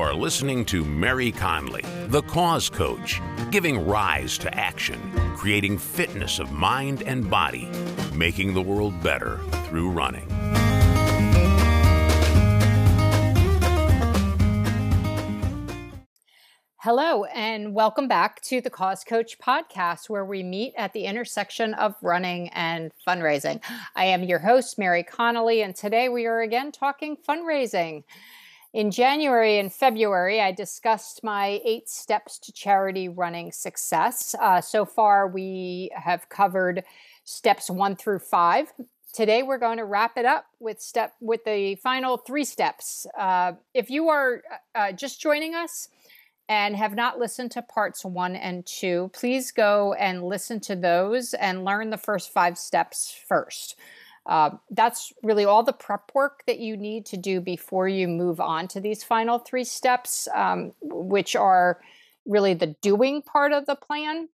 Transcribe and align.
are 0.00 0.14
listening 0.14 0.64
to 0.64 0.82
Mary 0.82 1.30
Conley, 1.30 1.84
the 2.06 2.22
Cause 2.22 2.70
Coach, 2.70 3.20
giving 3.50 3.86
rise 3.86 4.38
to 4.38 4.52
action, 4.54 4.98
creating 5.36 5.76
fitness 5.76 6.38
of 6.38 6.50
mind 6.52 7.02
and 7.02 7.28
body, 7.28 7.68
making 8.14 8.54
the 8.54 8.62
world 8.62 9.02
better 9.02 9.36
through 9.66 9.90
running. 9.90 10.26
Hello, 16.78 17.24
and 17.24 17.74
welcome 17.74 18.08
back 18.08 18.40
to 18.40 18.62
the 18.62 18.70
Cause 18.70 19.04
Coach 19.04 19.38
podcast, 19.38 20.08
where 20.08 20.24
we 20.24 20.42
meet 20.42 20.72
at 20.78 20.94
the 20.94 21.04
intersection 21.04 21.74
of 21.74 21.94
running 22.00 22.48
and 22.54 22.90
fundraising. 23.06 23.60
I 23.94 24.06
am 24.06 24.24
your 24.24 24.38
host, 24.38 24.78
Mary 24.78 25.02
Connolly, 25.02 25.60
and 25.60 25.76
today 25.76 26.08
we 26.08 26.24
are 26.24 26.40
again 26.40 26.72
talking 26.72 27.18
fundraising. 27.28 28.04
In 28.72 28.92
January 28.92 29.58
and 29.58 29.72
February, 29.72 30.40
I 30.40 30.52
discussed 30.52 31.24
my 31.24 31.60
eight 31.64 31.88
steps 31.88 32.38
to 32.38 32.52
charity 32.52 33.08
running 33.08 33.50
success. 33.50 34.36
Uh, 34.40 34.60
so 34.60 34.84
far, 34.84 35.26
we 35.26 35.90
have 35.94 36.28
covered 36.28 36.84
steps 37.24 37.68
one 37.68 37.96
through 37.96 38.20
five. 38.20 38.72
Today, 39.12 39.42
we're 39.42 39.58
going 39.58 39.78
to 39.78 39.84
wrap 39.84 40.16
it 40.16 40.24
up 40.24 40.46
with 40.60 40.80
step 40.80 41.14
with 41.20 41.42
the 41.44 41.74
final 41.76 42.16
three 42.16 42.44
steps. 42.44 43.08
Uh, 43.18 43.52
if 43.74 43.90
you 43.90 44.08
are 44.08 44.42
uh, 44.76 44.92
just 44.92 45.20
joining 45.20 45.56
us, 45.56 45.88
and 46.50 46.74
have 46.74 46.96
not 46.96 47.16
listened 47.16 47.52
to 47.52 47.62
parts 47.62 48.04
one 48.04 48.34
and 48.34 48.66
two, 48.66 49.08
please 49.14 49.52
go 49.52 49.94
and 49.94 50.24
listen 50.24 50.58
to 50.58 50.74
those 50.74 51.32
and 51.34 51.64
learn 51.64 51.90
the 51.90 51.96
first 51.96 52.32
five 52.32 52.58
steps 52.58 53.14
first. 53.28 53.78
Uh, 54.26 54.50
that's 54.70 55.12
really 55.22 55.44
all 55.44 55.62
the 55.62 55.72
prep 55.72 56.10
work 56.14 56.42
that 56.46 56.60
you 56.60 56.76
need 56.76 57.06
to 57.06 57.16
do 57.16 57.40
before 57.40 57.88
you 57.88 58.06
move 58.06 58.38
on 58.40 58.68
to 58.68 58.80
these 58.80 59.02
final 59.02 59.38
three 59.38 59.64
steps, 59.64 60.28
um, 60.34 60.72
which 60.82 61.34
are 61.34 61.80
really 62.26 62.54
the 62.54 62.74
doing 62.82 63.22
part 63.22 63.52
of 63.52 63.66
the 63.66 63.74
plan. 63.74 64.28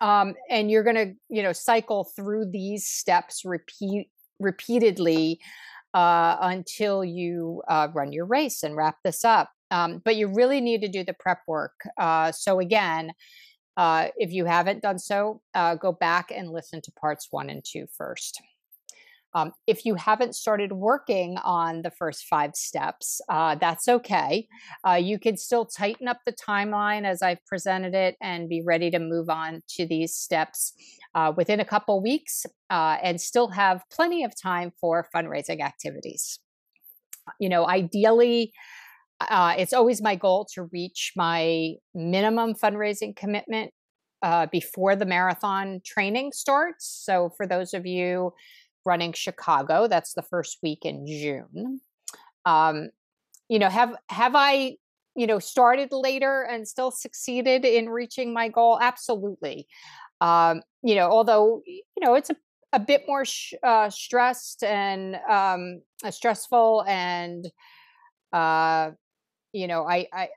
Um, 0.00 0.34
and 0.50 0.70
you're 0.70 0.82
going 0.82 0.96
to, 0.96 1.14
you 1.28 1.42
know, 1.42 1.52
cycle 1.52 2.04
through 2.04 2.50
these 2.50 2.86
steps 2.86 3.44
repeat 3.44 4.10
repeatedly 4.40 5.40
uh, 5.94 6.36
until 6.40 7.04
you 7.04 7.62
uh, 7.68 7.88
run 7.94 8.12
your 8.12 8.26
race 8.26 8.62
and 8.62 8.76
wrap 8.76 8.96
this 9.04 9.24
up. 9.24 9.50
Um, 9.70 10.02
but 10.04 10.16
you 10.16 10.28
really 10.28 10.60
need 10.60 10.82
to 10.82 10.88
do 10.88 11.04
the 11.04 11.14
prep 11.14 11.40
work. 11.46 11.72
Uh, 11.98 12.32
so, 12.32 12.60
again, 12.60 13.12
uh, 13.76 14.08
if 14.16 14.32
you 14.32 14.44
haven't 14.44 14.82
done 14.82 14.98
so, 14.98 15.40
uh, 15.54 15.74
go 15.74 15.92
back 15.92 16.30
and 16.34 16.50
listen 16.50 16.80
to 16.82 16.92
parts 16.92 17.28
one 17.30 17.50
and 17.50 17.64
two 17.64 17.86
first. 17.96 18.40
Um, 19.34 19.52
if 19.66 19.84
you 19.84 19.96
haven't 19.96 20.34
started 20.36 20.72
working 20.72 21.38
on 21.38 21.82
the 21.82 21.90
first 21.90 22.26
five 22.26 22.54
steps, 22.54 23.20
uh, 23.28 23.56
that's 23.56 23.88
okay. 23.88 24.46
Uh, 24.86 24.94
you 24.94 25.18
can 25.18 25.36
still 25.36 25.66
tighten 25.66 26.06
up 26.06 26.18
the 26.24 26.32
timeline 26.32 27.04
as 27.04 27.20
I've 27.20 27.44
presented 27.46 27.94
it 27.94 28.16
and 28.20 28.48
be 28.48 28.62
ready 28.64 28.90
to 28.90 28.98
move 28.98 29.28
on 29.28 29.62
to 29.70 29.86
these 29.86 30.14
steps 30.14 30.72
uh, 31.14 31.32
within 31.36 31.60
a 31.60 31.64
couple 31.64 32.00
weeks 32.00 32.46
uh, 32.70 32.98
and 33.02 33.20
still 33.20 33.48
have 33.48 33.82
plenty 33.90 34.24
of 34.24 34.32
time 34.40 34.72
for 34.80 35.06
fundraising 35.14 35.60
activities. 35.60 36.38
You 37.40 37.48
know, 37.48 37.66
ideally, 37.66 38.52
uh, 39.20 39.54
it's 39.56 39.72
always 39.72 40.02
my 40.02 40.14
goal 40.14 40.46
to 40.54 40.68
reach 40.72 41.12
my 41.16 41.74
minimum 41.94 42.54
fundraising 42.54 43.16
commitment 43.16 43.72
uh, 44.22 44.46
before 44.46 44.96
the 44.96 45.04
marathon 45.04 45.80
training 45.84 46.32
starts. 46.32 46.86
So, 47.04 47.30
for 47.36 47.46
those 47.46 47.74
of 47.74 47.86
you 47.86 48.32
running 48.84 49.12
Chicago, 49.12 49.86
that's 49.86 50.14
the 50.14 50.22
first 50.22 50.58
week 50.62 50.84
in 50.84 51.06
June. 51.06 51.80
Um, 52.44 52.90
you 53.48 53.58
know, 53.58 53.68
have 53.68 53.94
have 54.08 54.32
I, 54.34 54.76
you 55.16 55.26
know, 55.26 55.38
started 55.38 55.88
later 55.92 56.42
and 56.42 56.66
still 56.66 56.90
succeeded 56.90 57.64
in 57.64 57.88
reaching 57.88 58.32
my 58.32 58.48
goal? 58.48 58.78
Absolutely. 58.80 59.66
Um, 60.20 60.62
you 60.82 60.94
know, 60.94 61.10
although 61.10 61.62
you 61.66 61.82
know 62.00 62.14
it's 62.14 62.30
a 62.30 62.36
a 62.72 62.80
bit 62.80 63.02
more 63.06 63.24
sh- 63.24 63.54
uh, 63.62 63.88
stressed 63.88 64.64
and 64.64 65.16
um, 65.28 65.80
stressful 66.10 66.84
and 66.88 67.46
uh, 68.32 68.90
you 69.52 69.68
know, 69.68 69.86
I, 69.86 70.08
I, 70.12 70.28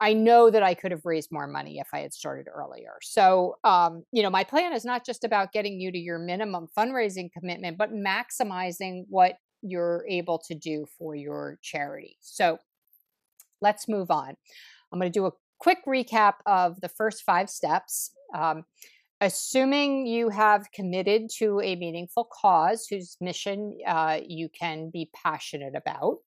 I 0.00 0.12
know 0.12 0.50
that 0.50 0.62
I 0.62 0.74
could 0.74 0.90
have 0.90 1.04
raised 1.04 1.32
more 1.32 1.46
money 1.46 1.78
if 1.78 1.88
I 1.92 2.00
had 2.00 2.12
started 2.12 2.48
earlier. 2.52 2.94
So, 3.00 3.56
um, 3.64 4.04
you 4.12 4.22
know, 4.22 4.30
my 4.30 4.44
plan 4.44 4.72
is 4.72 4.84
not 4.84 5.06
just 5.06 5.24
about 5.24 5.52
getting 5.52 5.80
you 5.80 5.90
to 5.90 5.98
your 5.98 6.18
minimum 6.18 6.68
fundraising 6.76 7.32
commitment, 7.32 7.78
but 7.78 7.92
maximizing 7.92 9.04
what 9.08 9.34
you're 9.62 10.04
able 10.08 10.38
to 10.48 10.54
do 10.54 10.86
for 10.98 11.14
your 11.14 11.58
charity. 11.62 12.18
So, 12.20 12.58
let's 13.62 13.88
move 13.88 14.10
on. 14.10 14.36
I'm 14.92 14.98
going 14.98 15.10
to 15.10 15.18
do 15.18 15.26
a 15.26 15.32
quick 15.58 15.78
recap 15.86 16.34
of 16.44 16.80
the 16.80 16.90
first 16.90 17.22
five 17.22 17.48
steps. 17.48 18.12
Um, 18.34 18.64
assuming 19.20 20.06
you 20.06 20.28
have 20.28 20.70
committed 20.72 21.30
to 21.38 21.60
a 21.60 21.74
meaningful 21.76 22.28
cause 22.30 22.86
whose 22.88 23.16
mission 23.20 23.78
uh, 23.86 24.20
you 24.26 24.48
can 24.48 24.90
be 24.90 25.10
passionate 25.14 25.74
about 25.74 26.18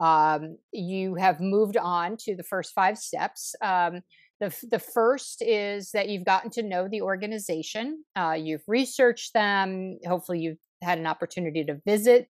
um, 0.00 0.56
you 0.72 1.14
have 1.14 1.40
moved 1.40 1.76
on 1.76 2.16
to 2.20 2.34
the 2.34 2.42
first 2.42 2.72
five 2.74 2.98
steps. 2.98 3.54
Um, 3.62 4.00
the, 4.40 4.56
the 4.70 4.78
first 4.78 5.42
is 5.42 5.90
that 5.92 6.08
you've 6.08 6.24
gotten 6.24 6.50
to 6.52 6.62
know 6.62 6.88
the 6.88 7.02
organization, 7.02 8.04
uh, 8.16 8.36
you've 8.38 8.64
researched 8.66 9.34
them, 9.34 9.98
hopefully, 10.06 10.40
you've 10.40 10.58
had 10.82 10.98
an 10.98 11.06
opportunity 11.06 11.62
to 11.64 11.80
visit. 11.86 12.28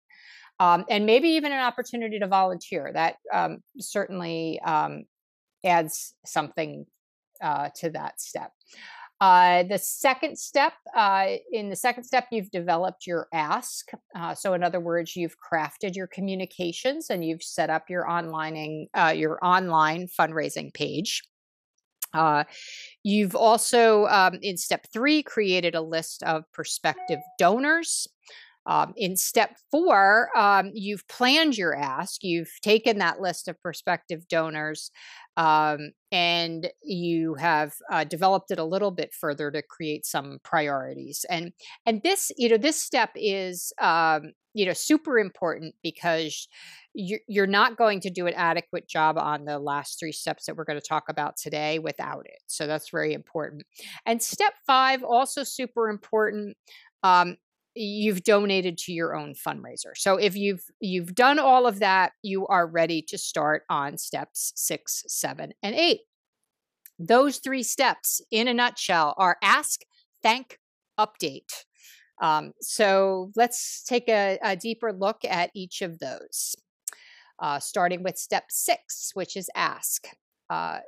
Um, 0.59 0.87
and 0.89 1.05
maybe 1.05 1.29
even 1.31 1.53
an 1.53 1.61
opportunity 1.61 2.19
to 2.19 2.27
volunteer. 2.27 2.91
That 2.95 3.17
um, 3.31 3.59
certainly 3.79 4.59
um, 4.65 5.05
adds 5.65 6.15
something 6.25 6.87
uh, 7.43 7.69
to 7.77 7.91
that 7.91 8.21
step. 8.21 8.53
Uh, 9.19 9.63
the 9.63 9.79
second 9.79 10.39
step, 10.39 10.75
uh, 10.95 11.27
in 11.51 11.71
the 11.71 11.77
second 11.77 12.05
step, 12.05 12.27
you've 12.31 12.51
developed 12.51 13.07
your 13.07 13.29
ask. 13.33 13.89
Uh, 14.15 14.35
so, 14.35 14.53
in 14.53 14.63
other 14.63 14.81
words, 14.81 15.17
you've 15.17 15.37
crafted 15.41 15.97
your 15.97 16.07
communications 16.07 17.09
and 17.09 17.25
you've 17.25 17.43
set 17.43 17.71
up 17.71 17.89
your 17.89 18.09
online 18.09 18.89
uh, 18.93 19.15
your 19.17 19.39
online 19.43 20.07
fundraising 20.07 20.73
page. 20.75 21.23
Uh, 22.13 22.45
you've 23.03 23.35
also, 23.35 24.07
um, 24.07 24.39
in 24.43 24.57
step 24.57 24.87
three, 24.93 25.23
created 25.23 25.75
a 25.75 25.81
list 25.81 26.23
of 26.23 26.45
prospective 26.53 27.19
donors. 27.39 28.07
Um, 28.67 28.93
in 28.97 29.17
step 29.17 29.57
four, 29.71 30.31
um, 30.37 30.71
you've 30.75 31.07
planned 31.09 31.57
your 31.57 31.77
ask. 31.77 32.23
You've 32.23 32.51
taken 32.63 32.99
that 32.99 33.21
list 33.21 33.49
of 33.49 33.61
prospective 33.63 34.27
donors 34.29 34.91
um, 35.37 35.91
and 36.11 36.71
you 36.83 37.35
have 37.35 37.75
uh, 37.91 38.05
developed 38.05 38.51
it 38.51 38.59
a 38.59 38.65
little 38.65 38.91
bit 38.91 39.13
further 39.13 39.51
to 39.51 39.63
create 39.63 40.07
some 40.07 40.39
priorities. 40.43 41.25
And 41.29 41.53
and 41.85 42.03
this, 42.03 42.33
you 42.37 42.49
know, 42.49 42.57
this 42.57 42.81
step 42.81 43.11
is, 43.15 43.73
um, 43.81 44.33
you 44.55 44.65
know, 44.65 44.73
super 44.73 45.19
important 45.19 45.75
because 45.83 46.49
you're, 46.95 47.21
you're 47.29 47.47
not 47.47 47.77
going 47.77 48.01
to 48.01 48.11
do 48.11 48.27
an 48.27 48.33
adequate 48.35 48.89
job 48.89 49.19
on 49.19 49.45
the 49.45 49.59
last 49.59 50.01
three 50.01 50.13
steps 50.13 50.47
that 50.47 50.57
we're 50.57 50.65
going 50.65 50.81
to 50.81 50.87
talk 50.87 51.05
about 51.11 51.37
today 51.37 51.79
without 51.79 52.25
it. 52.25 52.41
So 52.47 52.67
that's 52.67 52.89
very 52.89 53.13
important. 53.13 53.65
And 54.07 54.23
step 54.23 54.55
five, 54.67 55.03
also 55.03 55.45
super 55.45 55.91
important. 55.91 56.57
Um, 57.03 57.37
you've 57.77 58.25
donated 58.25 58.79
to 58.79 58.93
your 58.93 59.15
own 59.15 59.35
fundraiser. 59.35 59.95
So 59.95 60.17
if 60.17 60.35
you've 60.35 60.65
you've 60.81 61.15
done 61.15 61.39
all 61.39 61.67
of 61.67 61.79
that, 61.81 62.13
you 62.23 62.47
are 62.47 62.67
ready 62.67 63.03
to 63.03 63.19
start 63.19 63.63
on 63.69 63.99
steps 63.99 64.53
6, 64.57 65.05
7 65.07 65.53
and 65.63 65.75
8. 65.75 66.01
Those 66.99 67.39
three 67.39 67.63
steps 67.63 68.23
in 68.31 68.49
a 68.49 68.55
nutshell 68.55 69.15
are 69.19 69.37
ask, 69.43 69.83
thank, 70.23 70.59
update. 70.99 71.65
Um, 72.23 72.53
so 72.63 73.31
let's 73.37 73.83
take 73.85 74.09
a, 74.09 74.39
a, 74.43 74.57
deeper 74.57 74.91
look 74.91 75.19
at 75.29 75.51
each 75.55 75.83
of 75.83 75.99
those. 75.99 76.57
Uh, 77.39 77.61
starting 77.61 78.03
with 78.03 78.17
step 78.17 78.45
six, 78.49 79.11
which 79.13 79.37
is 79.37 79.51
ask. 79.55 80.07
Uh, 80.49 80.79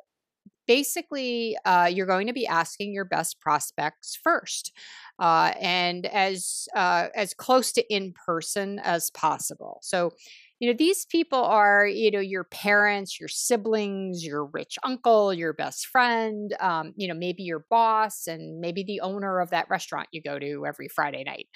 basically 0.68 1.58
uh, 1.64 1.90
you're 1.92 2.06
going 2.06 2.28
to 2.28 2.32
be 2.32 2.46
asking 2.46 2.92
your 2.94 3.06
best 3.06 3.40
prospects 3.40 4.16
first 4.22 4.72
uh, 5.18 5.52
and 5.60 6.06
as 6.06 6.68
uh, 6.76 7.08
as 7.16 7.34
close 7.34 7.72
to 7.72 7.82
in 7.92 8.12
person 8.12 8.78
as 8.80 9.10
possible. 9.10 9.80
So 9.82 10.12
you 10.60 10.69
know 10.69 10.76
these 10.76 11.06
people 11.06 11.38
are 11.38 11.87
you 11.87 12.10
know 12.10 12.20
your 12.20 12.44
parents 12.44 13.19
your 13.20 13.28
siblings 13.28 14.25
your 14.25 14.46
rich 14.46 14.76
uncle 14.84 15.32
your 15.32 15.52
best 15.52 15.87
friend 15.87 16.55
um, 16.60 16.93
you 16.96 17.06
know 17.08 17.14
maybe 17.14 17.43
your 17.43 17.64
boss 17.70 18.26
and 18.26 18.60
maybe 18.60 18.82
the 18.82 19.00
owner 19.00 19.40
of 19.40 19.50
that 19.50 19.69
restaurant 19.70 20.08
you 20.12 20.20
go 20.22 20.38
to 20.38 20.64
every 20.66 20.88
friday 20.88 21.22
night 21.25 21.46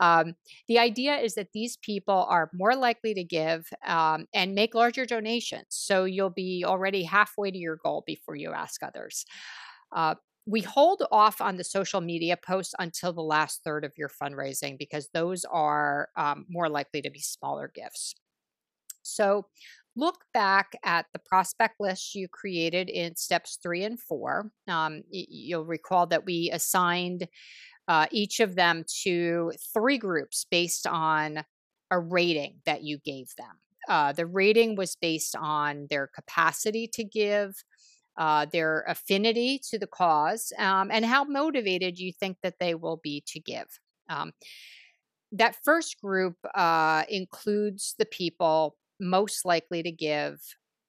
um, 0.00 0.34
the 0.68 0.78
idea 0.78 1.16
is 1.16 1.34
that 1.34 1.52
these 1.52 1.76
people 1.78 2.26
are 2.28 2.50
more 2.54 2.74
likely 2.76 3.14
to 3.14 3.24
give 3.24 3.66
um, 3.86 4.26
and 4.34 4.54
make 4.54 4.74
larger 4.74 5.04
donations 5.06 5.66
so 5.70 6.04
you'll 6.04 6.30
be 6.30 6.64
already 6.66 7.02
halfway 7.04 7.50
to 7.50 7.58
your 7.58 7.76
goal 7.76 8.02
before 8.06 8.36
you 8.36 8.52
ask 8.52 8.82
others 8.82 9.24
uh, 9.94 10.14
we 10.46 10.60
hold 10.60 11.02
off 11.10 11.40
on 11.40 11.56
the 11.56 11.64
social 11.64 12.00
media 12.00 12.36
posts 12.36 12.74
until 12.78 13.12
the 13.12 13.22
last 13.22 13.62
third 13.64 13.84
of 13.84 13.92
your 13.96 14.10
fundraising 14.10 14.78
because 14.78 15.08
those 15.14 15.44
are 15.46 16.08
um, 16.16 16.44
more 16.48 16.68
likely 16.68 17.00
to 17.00 17.10
be 17.10 17.20
smaller 17.20 17.70
gifts. 17.74 18.14
So 19.06 19.46
look 19.96 20.24
back 20.32 20.74
at 20.84 21.06
the 21.12 21.20
prospect 21.20 21.76
list 21.78 22.14
you 22.14 22.28
created 22.28 22.88
in 22.88 23.16
steps 23.16 23.58
three 23.62 23.84
and 23.84 24.00
four. 24.00 24.50
Um, 24.68 25.02
you'll 25.10 25.64
recall 25.64 26.06
that 26.08 26.24
we 26.24 26.50
assigned 26.52 27.28
uh, 27.86 28.06
each 28.10 28.40
of 28.40 28.54
them 28.54 28.84
to 29.02 29.52
three 29.72 29.98
groups 29.98 30.46
based 30.50 30.86
on 30.86 31.44
a 31.90 31.98
rating 31.98 32.56
that 32.64 32.82
you 32.82 32.98
gave 32.98 33.28
them. 33.36 33.60
Uh, 33.88 34.12
the 34.12 34.26
rating 34.26 34.76
was 34.76 34.96
based 34.96 35.36
on 35.36 35.86
their 35.90 36.06
capacity 36.06 36.88
to 36.88 37.04
give, 37.04 37.62
uh, 38.16 38.46
their 38.46 38.84
affinity 38.88 39.60
to 39.70 39.78
the 39.78 39.86
cause, 39.86 40.52
um, 40.58 40.90
and 40.90 41.04
how 41.04 41.24
motivated 41.24 41.98
you 41.98 42.12
think 42.12 42.38
that 42.42 42.58
they 42.58 42.74
will 42.74 42.96
be 42.96 43.22
to 43.26 43.38
give. 43.38 43.66
Um, 44.08 44.32
that 45.32 45.56
first 45.64 46.00
group 46.00 46.36
uh, 46.54 47.02
includes 47.08 47.94
the 47.98 48.06
people 48.06 48.76
most 49.00 49.44
likely 49.44 49.82
to 49.82 49.90
give 49.90 50.40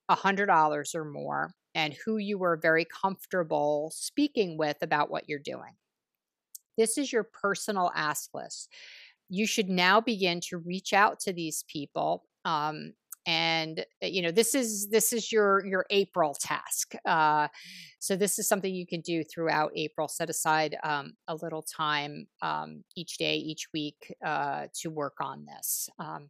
$100 0.09 0.95
or 0.95 1.05
more 1.05 1.53
and 1.73 1.95
who 2.05 2.17
you 2.17 2.37
were 2.37 2.57
very 2.57 2.85
comfortable 2.85 3.91
speaking 3.93 4.57
with 4.57 4.77
about 4.81 5.09
what 5.09 5.27
you're 5.27 5.39
doing. 5.39 5.73
This 6.77 6.97
is 6.97 7.11
your 7.11 7.23
personal 7.23 7.91
ask 7.95 8.29
list. 8.33 8.71
You 9.29 9.47
should 9.47 9.69
now 9.69 10.01
begin 10.01 10.39
to 10.49 10.57
reach 10.57 10.93
out 10.93 11.19
to 11.21 11.33
these 11.33 11.63
people 11.67 12.23
um, 12.43 12.93
and 13.25 13.79
uh, 14.03 14.07
you 14.07 14.21
know 14.21 14.31
this 14.31 14.53
is 14.53 14.87
this 14.89 15.11
is 15.11 15.31
your 15.31 15.65
your 15.65 15.85
april 15.89 16.35
task 16.39 16.93
uh, 17.05 17.47
so 17.99 18.15
this 18.15 18.39
is 18.39 18.47
something 18.47 18.73
you 18.73 18.85
can 18.85 19.01
do 19.01 19.23
throughout 19.23 19.71
april 19.75 20.07
set 20.07 20.29
aside 20.29 20.77
um, 20.83 21.13
a 21.27 21.35
little 21.35 21.63
time 21.63 22.27
um, 22.41 22.83
each 22.95 23.17
day 23.17 23.35
each 23.35 23.67
week 23.73 24.13
uh, 24.25 24.65
to 24.73 24.89
work 24.89 25.15
on 25.19 25.45
this 25.45 25.89
um, 25.99 26.29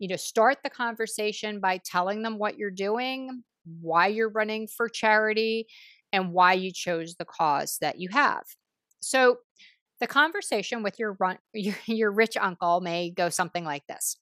you 0.00 0.08
know 0.08 0.16
start 0.16 0.58
the 0.64 0.70
conversation 0.70 1.60
by 1.60 1.78
telling 1.84 2.22
them 2.22 2.38
what 2.38 2.58
you're 2.58 2.70
doing 2.70 3.44
why 3.80 4.08
you're 4.08 4.30
running 4.30 4.66
for 4.66 4.88
charity 4.88 5.66
and 6.12 6.32
why 6.32 6.52
you 6.52 6.72
chose 6.72 7.14
the 7.14 7.24
cause 7.24 7.78
that 7.80 8.00
you 8.00 8.08
have 8.10 8.42
so 9.00 9.36
the 10.00 10.06
conversation 10.06 10.82
with 10.82 10.98
your 10.98 11.16
run, 11.20 11.38
your, 11.54 11.76
your 11.86 12.10
rich 12.10 12.36
uncle 12.40 12.80
may 12.80 13.10
go 13.10 13.28
something 13.28 13.64
like 13.64 13.86
this 13.86 14.16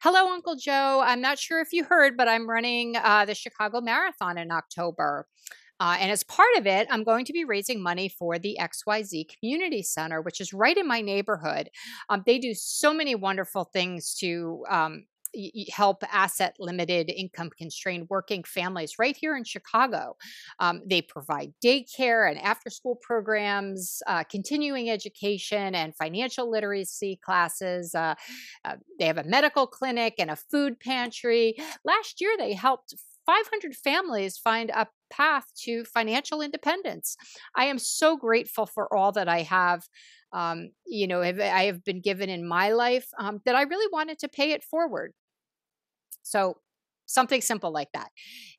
Hello, 0.00 0.32
Uncle 0.32 0.54
Joe. 0.54 1.02
I'm 1.04 1.20
not 1.20 1.40
sure 1.40 1.60
if 1.60 1.72
you 1.72 1.82
heard, 1.82 2.16
but 2.16 2.28
I'm 2.28 2.48
running 2.48 2.94
uh, 2.96 3.24
the 3.24 3.34
Chicago 3.34 3.80
Marathon 3.80 4.38
in 4.38 4.52
October. 4.52 5.26
Uh, 5.80 5.96
and 6.00 6.10
as 6.10 6.22
part 6.24 6.56
of 6.56 6.66
it, 6.66 6.88
I'm 6.90 7.04
going 7.04 7.24
to 7.26 7.32
be 7.32 7.44
raising 7.44 7.82
money 7.82 8.08
for 8.08 8.38
the 8.38 8.58
XYZ 8.60 9.26
Community 9.38 9.82
Center, 9.82 10.20
which 10.20 10.40
is 10.40 10.52
right 10.52 10.76
in 10.76 10.86
my 10.86 11.00
neighborhood. 11.00 11.70
Um, 12.08 12.22
they 12.26 12.38
do 12.38 12.54
so 12.54 12.92
many 12.92 13.14
wonderful 13.14 13.64
things 13.64 14.14
to 14.16 14.64
um, 14.68 15.04
help 15.70 16.02
asset 16.12 16.56
limited 16.58 17.10
income 17.10 17.50
constrained 17.56 18.06
working 18.08 18.42
families 18.44 18.98
right 18.98 19.16
here 19.16 19.36
in 19.36 19.44
Chicago. 19.44 20.16
Um, 20.58 20.82
they 20.86 21.02
provide 21.02 21.52
daycare 21.64 22.30
and 22.30 22.40
after 22.40 22.70
school 22.70 22.96
programs, 22.96 24.02
uh, 24.06 24.24
continuing 24.24 24.90
education, 24.90 25.74
and 25.74 25.94
financial 25.96 26.50
literacy 26.50 27.18
classes. 27.22 27.94
Uh, 27.94 28.14
uh, 28.64 28.76
they 28.98 29.06
have 29.06 29.18
a 29.18 29.24
medical 29.24 29.66
clinic 29.66 30.14
and 30.18 30.30
a 30.30 30.36
food 30.36 30.80
pantry. 30.80 31.54
Last 31.84 32.20
year, 32.20 32.34
they 32.38 32.52
helped 32.54 32.94
500 33.28 33.76
families 33.76 34.38
find 34.38 34.70
a 34.70 34.88
path 35.10 35.44
to 35.64 35.84
financial 35.84 36.40
independence. 36.42 37.16
I 37.54 37.66
am 37.66 37.78
so 37.78 38.16
grateful 38.16 38.66
for 38.66 38.92
all 38.94 39.12
that 39.12 39.28
I 39.28 39.42
have 39.42 39.84
um, 40.32 40.72
you 40.86 41.06
know, 41.06 41.22
I 41.22 41.64
have 41.64 41.82
been 41.84 42.02
given 42.02 42.28
in 42.28 42.46
my 42.46 42.70
life 42.72 43.08
um, 43.18 43.40
that 43.46 43.54
I 43.54 43.62
really 43.62 43.88
wanted 43.90 44.18
to 44.18 44.28
pay 44.28 44.52
it 44.52 44.62
forward. 44.62 45.14
So, 46.22 46.58
something 47.06 47.40
simple 47.40 47.70
like 47.72 47.88
that. 47.94 48.10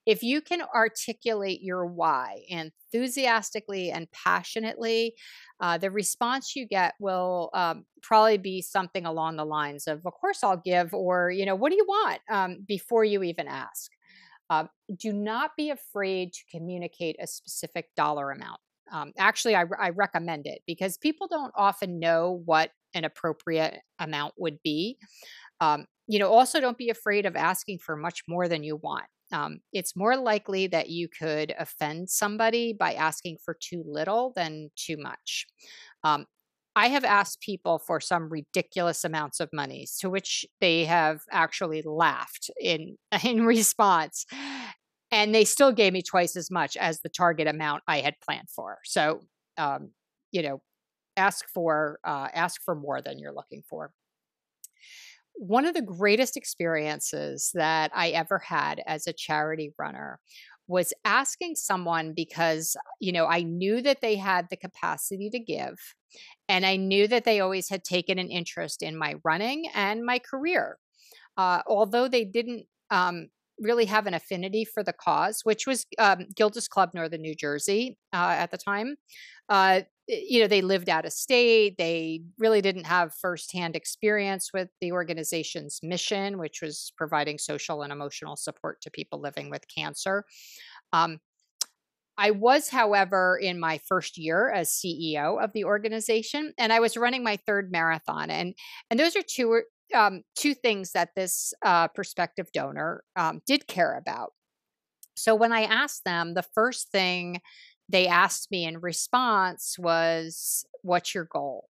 If 0.08 0.24
you 0.24 0.42
can 0.42 0.62
articulate 0.76 1.62
your 1.62 1.86
why 1.86 2.44
enthusiastically 2.50 3.92
and 3.92 4.10
passionately, 4.12 5.16
uh, 5.60 5.78
the 5.78 5.92
response 5.92 6.56
you 6.56 6.68
get 6.68 6.96
will 7.00 7.52
um, 7.54 7.86
probably 8.02 8.40
be 8.40 8.62
something 8.62 9.06
along 9.06 9.38
the 9.38 9.46
lines 9.46 9.88
of, 9.88 10.06
Of 10.06 10.14
course, 10.14 10.44
I'll 10.44 10.58
give, 10.58 10.94
or, 10.96 11.32
you 11.32 11.46
know, 11.46 11.56
what 11.56 11.70
do 11.72 11.76
you 11.76 11.86
want 11.88 12.22
um, 12.30 12.66
before 12.68 13.04
you 13.06 13.24
even 13.24 13.48
ask. 13.48 13.92
Uh, 14.50 14.66
do 14.98 15.14
not 15.14 15.52
be 15.56 15.70
afraid 15.70 16.34
to 16.34 16.40
communicate 16.52 17.16
a 17.20 17.28
specific 17.28 17.88
dollar 17.96 18.32
amount. 18.32 18.60
Um, 18.92 19.14
actually, 19.18 19.56
I, 19.56 19.66
I 19.80 19.90
recommend 19.90 20.48
it 20.48 20.62
because 20.66 20.98
people 20.98 21.28
don't 21.28 21.54
often 21.56 22.00
know 22.00 22.42
what 22.46 22.72
an 22.96 23.06
appropriate 23.06 23.80
amount 24.00 24.34
would 24.38 24.58
be. 24.64 24.98
Um, 25.62 25.86
you 26.08 26.18
know, 26.18 26.32
also 26.32 26.60
don't 26.60 26.78
be 26.78 26.90
afraid 26.90 27.28
of 27.28 27.36
asking 27.36 27.80
for 27.80 27.96
much 27.96 28.24
more 28.28 28.48
than 28.48 28.64
you 28.64 28.78
want. 28.78 29.06
Um, 29.32 29.60
it's 29.74 29.96
more 29.96 30.18
likely 30.18 30.66
that 30.68 30.90
you 30.90 31.08
could 31.08 31.54
offend 31.60 32.10
somebody 32.10 32.74
by 32.74 32.94
asking 32.94 33.38
for 33.46 33.56
too 33.60 33.84
little 33.86 34.34
than 34.36 34.72
too 34.76 34.98
much. 34.98 35.46
Um, 36.04 36.26
I 36.80 36.88
have 36.88 37.04
asked 37.04 37.42
people 37.42 37.78
for 37.78 38.00
some 38.00 38.30
ridiculous 38.30 39.04
amounts 39.04 39.42
of 39.42 39.50
money, 39.52 39.86
to 40.00 40.10
which 40.10 40.46
they 40.62 40.86
have 40.86 41.20
actually 41.30 41.82
laughed 41.82 42.50
in 42.58 42.96
in 43.26 43.46
response, 43.46 44.26
and 45.12 45.36
they 45.36 45.44
still 45.44 45.74
gave 45.74 45.92
me 45.92 46.02
twice 46.02 46.38
as 46.38 46.50
much 46.50 46.78
as 46.78 47.02
the 47.02 47.10
target 47.10 47.50
amount 47.50 47.84
I 47.86 48.00
had 48.00 48.16
planned 48.22 48.50
for. 48.50 48.78
So, 48.86 49.20
um, 49.58 49.92
you 50.32 50.42
know, 50.42 50.62
ask 51.18 51.50
for 51.54 52.00
uh, 52.06 52.30
ask 52.34 52.62
for 52.64 52.76
more 52.76 53.02
than 53.02 53.20
you're 53.20 53.34
looking 53.34 53.62
for 53.70 53.92
one 55.34 55.66
of 55.66 55.74
the 55.74 55.82
greatest 55.82 56.38
experiences 56.38 57.52
that 57.56 57.92
I 57.94 58.10
ever 58.10 58.40
had 58.40 58.82
as 58.86 59.06
a 59.06 59.14
charity 59.14 59.74
runner 59.78 60.20
was 60.70 60.94
asking 61.04 61.56
someone 61.56 62.14
because, 62.16 62.78
you 63.02 63.12
know, 63.12 63.26
I 63.26 63.42
knew 63.42 63.82
that 63.82 64.02
they 64.02 64.16
had 64.16 64.48
the 64.50 64.56
capacity 64.56 65.30
to 65.32 65.40
give. 65.40 65.76
And 66.48 66.64
I 66.64 66.76
knew 66.76 67.08
that 67.08 67.26
they 67.26 67.40
always 67.40 67.70
had 67.70 67.84
taken 67.84 68.20
an 68.20 68.30
interest 68.30 68.84
in 68.84 68.96
my 68.96 69.16
running 69.24 69.68
and 69.74 70.06
my 70.06 70.20
career. 70.20 70.78
Uh, 71.38 71.64
although 71.68 72.08
they 72.08 72.24
didn't 72.24 72.68
um, 72.92 73.30
really 73.60 73.86
have 73.86 74.06
an 74.06 74.14
affinity 74.14 74.64
for 74.64 74.84
the 74.84 74.94
cause, 74.94 75.42
which 75.44 75.66
was 75.66 75.88
um, 75.98 76.28
Gilda's 76.36 76.68
Club 76.68 76.92
Northern 76.94 77.22
New 77.22 77.36
Jersey 77.36 77.98
uh, 78.14 78.36
at 78.38 78.52
the 78.52 78.58
time. 78.58 78.96
Uh, 79.50 79.82
you 80.10 80.42
know, 80.42 80.48
they 80.48 80.62
lived 80.62 80.90
out 80.90 81.06
of 81.06 81.14
state. 81.14 81.78
They 81.78 82.24
really 82.40 82.62
didn't 82.62 82.86
have 82.86 83.14
firsthand 83.14 83.76
experience 83.76 84.50
with 84.52 84.70
the 84.82 84.92
organization's 84.92 85.80
mission, 85.84 86.40
which 86.40 86.62
was 86.64 86.92
providing 86.98 87.38
social 87.38 87.84
and 87.84 87.94
emotional 87.94 88.36
support 88.36 88.82
to 88.82 88.92
people 88.92 89.22
living 89.22 89.52
with 89.52 89.68
cancer. 89.68 90.26
Um, 90.92 91.20
I 92.18 92.32
was, 92.32 92.70
however, 92.70 93.40
in 93.42 93.60
my 93.60 93.80
first 93.88 94.18
year 94.18 94.52
as 94.52 94.72
CEO 94.72 95.42
of 95.42 95.54
the 95.54 95.64
organization, 95.64 96.54
and 96.58 96.74
I 96.74 96.80
was 96.80 96.98
running 96.98 97.24
my 97.24 97.38
third 97.38 97.72
marathon, 97.72 98.30
and 98.32 98.56
and 98.90 99.00
those 99.00 99.16
are 99.16 99.22
two 99.22 99.62
um, 99.96 100.24
two 100.36 100.54
things 100.56 100.92
that 100.94 101.10
this 101.16 101.54
uh, 101.64 101.88
prospective 101.90 102.52
donor 102.52 103.04
um, 103.16 103.42
did 103.46 103.68
care 103.68 103.96
about. 103.96 104.34
So 105.16 105.36
when 105.36 105.52
I 105.52 105.62
asked 105.62 106.04
them, 106.04 106.34
the 106.34 106.46
first 106.54 106.92
thing 106.92 107.42
they 107.90 108.08
asked 108.08 108.52
me 108.52 108.66
in 108.66 108.80
response 108.80 109.76
was, 109.78 110.66
What's 110.84 111.14
your 111.14 111.26
goal? 111.26 111.68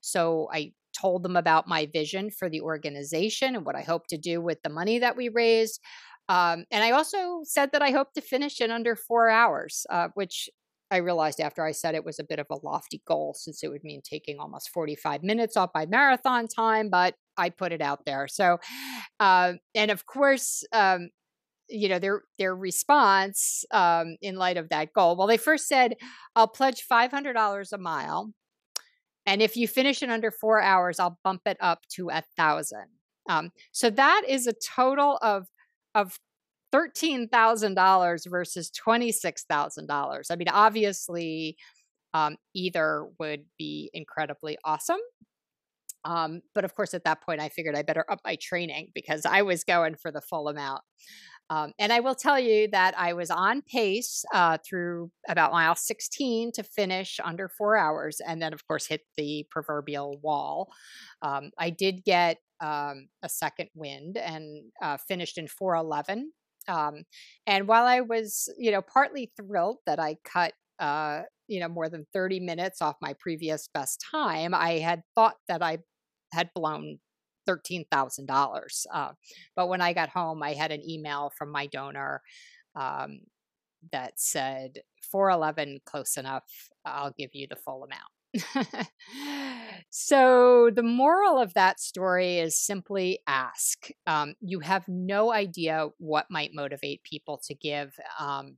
So 0.00 0.48
I 0.52 0.72
told 0.98 1.22
them 1.22 1.36
about 1.36 1.68
my 1.68 1.86
vision 1.86 2.30
for 2.30 2.50
the 2.50 2.60
organization 2.60 3.56
and 3.56 3.64
what 3.64 3.76
I 3.76 3.82
hope 3.82 4.06
to 4.08 4.18
do 4.18 4.40
with 4.42 4.62
the 4.62 4.68
money 4.70 4.98
that 4.98 5.16
we 5.16 5.28
raised. 5.28 5.80
Um, 6.28 6.64
and 6.70 6.84
I 6.84 6.90
also 6.90 7.40
said 7.44 7.70
that 7.72 7.82
I 7.82 7.90
hope 7.90 8.12
to 8.14 8.20
finish 8.20 8.60
in 8.60 8.70
under 8.70 8.94
four 8.94 9.28
hours, 9.28 9.86
uh, 9.90 10.08
which 10.14 10.48
I 10.90 10.98
realized 10.98 11.40
after 11.40 11.64
I 11.64 11.72
said 11.72 11.94
it 11.94 12.04
was 12.04 12.18
a 12.18 12.24
bit 12.24 12.38
of 12.38 12.46
a 12.50 12.58
lofty 12.62 13.02
goal 13.06 13.34
since 13.34 13.62
it 13.62 13.68
would 13.68 13.82
mean 13.82 14.02
taking 14.04 14.38
almost 14.38 14.68
45 14.70 15.22
minutes 15.22 15.56
off 15.56 15.70
my 15.74 15.86
marathon 15.86 16.48
time, 16.48 16.90
but 16.90 17.14
I 17.38 17.48
put 17.48 17.72
it 17.72 17.80
out 17.80 18.04
there. 18.04 18.28
So, 18.28 18.58
uh, 19.18 19.54
and 19.74 19.90
of 19.90 20.04
course, 20.04 20.62
um, 20.72 21.08
you 21.72 21.88
know 21.88 21.98
their 21.98 22.22
their 22.38 22.54
response 22.54 23.64
um, 23.72 24.16
in 24.22 24.36
light 24.36 24.56
of 24.56 24.68
that 24.70 24.92
goal. 24.92 25.16
Well, 25.16 25.26
they 25.26 25.36
first 25.38 25.68
said, 25.68 25.94
"I'll 26.36 26.48
pledge 26.48 26.82
five 26.82 27.10
hundred 27.10 27.34
dollars 27.34 27.72
a 27.72 27.78
mile, 27.78 28.32
and 29.26 29.42
if 29.42 29.56
you 29.56 29.68
finish 29.68 30.02
in 30.02 30.10
under 30.10 30.30
four 30.30 30.60
hours, 30.60 30.98
I'll 30.98 31.18
bump 31.24 31.42
it 31.46 31.56
up 31.60 31.80
to 31.96 32.10
a 32.10 32.22
thousand. 32.36 32.86
Um, 33.28 33.50
so 33.72 33.90
that 33.90 34.22
is 34.28 34.46
a 34.46 34.52
total 34.52 35.18
of 35.22 35.46
of 35.94 36.18
$13,000 36.72 38.28
versus 38.30 38.70
$26,000. 38.70 40.30
I 40.30 40.36
mean, 40.36 40.48
obviously, 40.48 41.56
um, 42.14 42.36
either 42.54 43.06
would 43.18 43.44
be 43.58 43.90
incredibly 43.94 44.56
awesome. 44.64 45.00
Um, 46.04 46.42
but 46.54 46.64
of 46.64 46.74
course, 46.74 46.94
at 46.94 47.04
that 47.04 47.22
point, 47.22 47.40
I 47.40 47.48
figured 47.48 47.76
I 47.76 47.82
better 47.82 48.04
up 48.10 48.20
my 48.24 48.36
training 48.40 48.88
because 48.94 49.24
I 49.24 49.42
was 49.42 49.64
going 49.64 49.94
for 49.96 50.10
the 50.10 50.20
full 50.20 50.48
amount. 50.48 50.82
Um, 51.52 51.72
and 51.78 51.92
I 51.92 52.00
will 52.00 52.14
tell 52.14 52.38
you 52.38 52.68
that 52.68 52.98
I 52.98 53.12
was 53.12 53.30
on 53.30 53.60
pace 53.60 54.24
uh, 54.32 54.56
through 54.66 55.10
about 55.28 55.52
mile 55.52 55.74
16 55.74 56.52
to 56.52 56.62
finish 56.62 57.20
under 57.22 57.46
four 57.46 57.76
hours, 57.76 58.20
and 58.26 58.40
then, 58.40 58.54
of 58.54 58.66
course, 58.66 58.86
hit 58.86 59.02
the 59.18 59.44
proverbial 59.50 60.18
wall. 60.22 60.72
Um, 61.20 61.50
I 61.58 61.68
did 61.68 62.04
get 62.04 62.38
um, 62.62 63.08
a 63.22 63.28
second 63.28 63.68
wind 63.74 64.16
and 64.16 64.62
uh, 64.80 64.96
finished 64.96 65.36
in 65.36 65.46
411. 65.46 66.32
Um, 66.68 67.02
and 67.46 67.68
while 67.68 67.84
I 67.84 68.00
was, 68.00 68.48
you 68.56 68.70
know, 68.70 68.80
partly 68.80 69.30
thrilled 69.36 69.78
that 69.84 69.98
I 69.98 70.16
cut, 70.24 70.54
uh, 70.78 71.22
you 71.48 71.60
know, 71.60 71.68
more 71.68 71.90
than 71.90 72.06
30 72.14 72.40
minutes 72.40 72.80
off 72.80 72.96
my 73.02 73.14
previous 73.20 73.68
best 73.74 74.02
time, 74.10 74.54
I 74.54 74.78
had 74.78 75.02
thought 75.14 75.36
that 75.48 75.62
I 75.62 75.78
had 76.32 76.48
blown 76.54 76.98
$13,000. 77.48 78.86
Uh, 78.92 79.12
but 79.56 79.68
when 79.68 79.80
I 79.80 79.92
got 79.92 80.08
home, 80.08 80.42
I 80.42 80.54
had 80.54 80.72
an 80.72 80.88
email 80.88 81.32
from 81.36 81.50
my 81.50 81.66
donor 81.66 82.22
um, 82.74 83.20
that 83.92 84.14
said 84.16 84.82
411 85.10 85.80
close 85.84 86.16
enough. 86.16 86.44
I'll 86.84 87.14
give 87.16 87.30
you 87.34 87.46
the 87.48 87.56
full 87.56 87.84
amount. 87.84 88.02
so, 89.90 90.70
the 90.74 90.82
moral 90.82 91.38
of 91.38 91.52
that 91.54 91.78
story 91.80 92.38
is 92.38 92.58
simply 92.58 93.18
ask. 93.26 93.88
Um, 94.06 94.34
you 94.40 94.60
have 94.60 94.88
no 94.88 95.32
idea 95.32 95.88
what 95.98 96.30
might 96.30 96.54
motivate 96.54 97.02
people 97.02 97.40
to 97.46 97.54
give. 97.54 97.94
Um, 98.18 98.56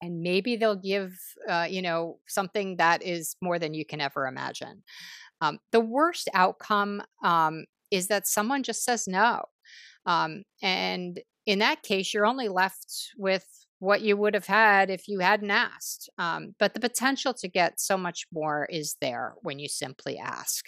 and 0.00 0.20
maybe 0.20 0.56
they'll 0.56 0.76
give, 0.76 1.16
uh, 1.48 1.66
you 1.70 1.80
know, 1.80 2.18
something 2.26 2.76
that 2.76 3.02
is 3.02 3.36
more 3.40 3.58
than 3.58 3.72
you 3.72 3.84
can 3.84 4.00
ever 4.00 4.26
imagine. 4.26 4.82
Um, 5.40 5.58
the 5.70 5.80
worst 5.80 6.28
outcome 6.34 7.02
um, 7.24 7.64
is 7.92 8.08
that 8.08 8.26
someone 8.26 8.62
just 8.62 8.84
says 8.84 9.06
no. 9.06 9.44
Um, 10.06 10.42
and 10.62 11.20
in 11.46 11.60
that 11.60 11.82
case, 11.82 12.12
you're 12.12 12.26
only 12.26 12.48
left 12.48 13.10
with 13.16 13.46
what 13.78 14.00
you 14.00 14.16
would 14.16 14.34
have 14.34 14.46
had 14.46 14.90
if 14.90 15.08
you 15.08 15.18
hadn't 15.18 15.50
asked. 15.50 16.08
Um, 16.16 16.54
but 16.58 16.72
the 16.72 16.80
potential 16.80 17.34
to 17.34 17.48
get 17.48 17.80
so 17.80 17.98
much 17.98 18.26
more 18.32 18.66
is 18.70 18.96
there 19.00 19.34
when 19.42 19.58
you 19.58 19.68
simply 19.68 20.18
ask. 20.18 20.66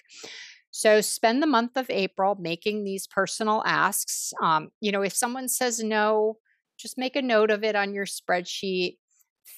So 0.72 1.00
spend 1.00 1.40
the 1.40 1.46
month 1.46 1.76
of 1.76 1.88
April 1.90 2.36
making 2.40 2.82
these 2.82 3.06
personal 3.06 3.62
asks. 3.64 4.32
Um, 4.42 4.70
you 4.80 4.90
know, 4.90 5.02
if 5.02 5.14
someone 5.14 5.48
says 5.48 5.82
no, 5.82 6.38
just 6.76 6.98
make 6.98 7.14
a 7.14 7.22
note 7.22 7.52
of 7.52 7.62
it 7.62 7.76
on 7.76 7.94
your 7.94 8.06
spreadsheet. 8.06 8.96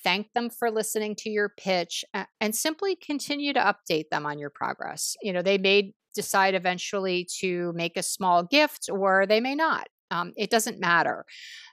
Thank 0.04 0.34
them 0.34 0.50
for 0.50 0.70
listening 0.70 1.14
to 1.20 1.30
your 1.30 1.48
pitch 1.56 2.04
and 2.40 2.54
simply 2.54 2.94
continue 2.96 3.54
to 3.54 3.60
update 3.60 4.10
them 4.10 4.26
on 4.26 4.38
your 4.38 4.50
progress. 4.50 5.16
You 5.22 5.32
know, 5.32 5.40
they 5.40 5.56
may 5.56 5.94
decide 6.16 6.54
eventually 6.54 7.28
to 7.40 7.72
make 7.74 7.96
a 7.96 8.02
small 8.02 8.42
gift 8.42 8.88
or 8.90 9.26
they 9.26 9.40
may 9.40 9.54
not. 9.54 9.86
Um, 10.10 10.32
it 10.36 10.50
doesn't 10.50 10.80
matter. 10.80 11.24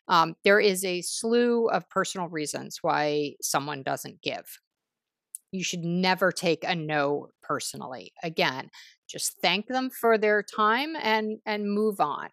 Um, 0.07 0.35
there 0.43 0.59
is 0.59 0.83
a 0.83 1.01
slew 1.01 1.67
of 1.69 1.89
personal 1.89 2.27
reasons 2.27 2.79
why 2.81 3.33
someone 3.41 3.83
doesn't 3.83 4.21
give. 4.21 4.59
You 5.51 5.63
should 5.63 5.83
never 5.83 6.31
take 6.31 6.63
a 6.63 6.75
no 6.75 7.27
personally. 7.43 8.11
Again, 8.23 8.69
just 9.07 9.37
thank 9.41 9.67
them 9.67 9.89
for 9.89 10.17
their 10.17 10.43
time 10.43 10.95
and 11.01 11.37
and 11.45 11.71
move 11.71 11.99
on. 11.99 12.29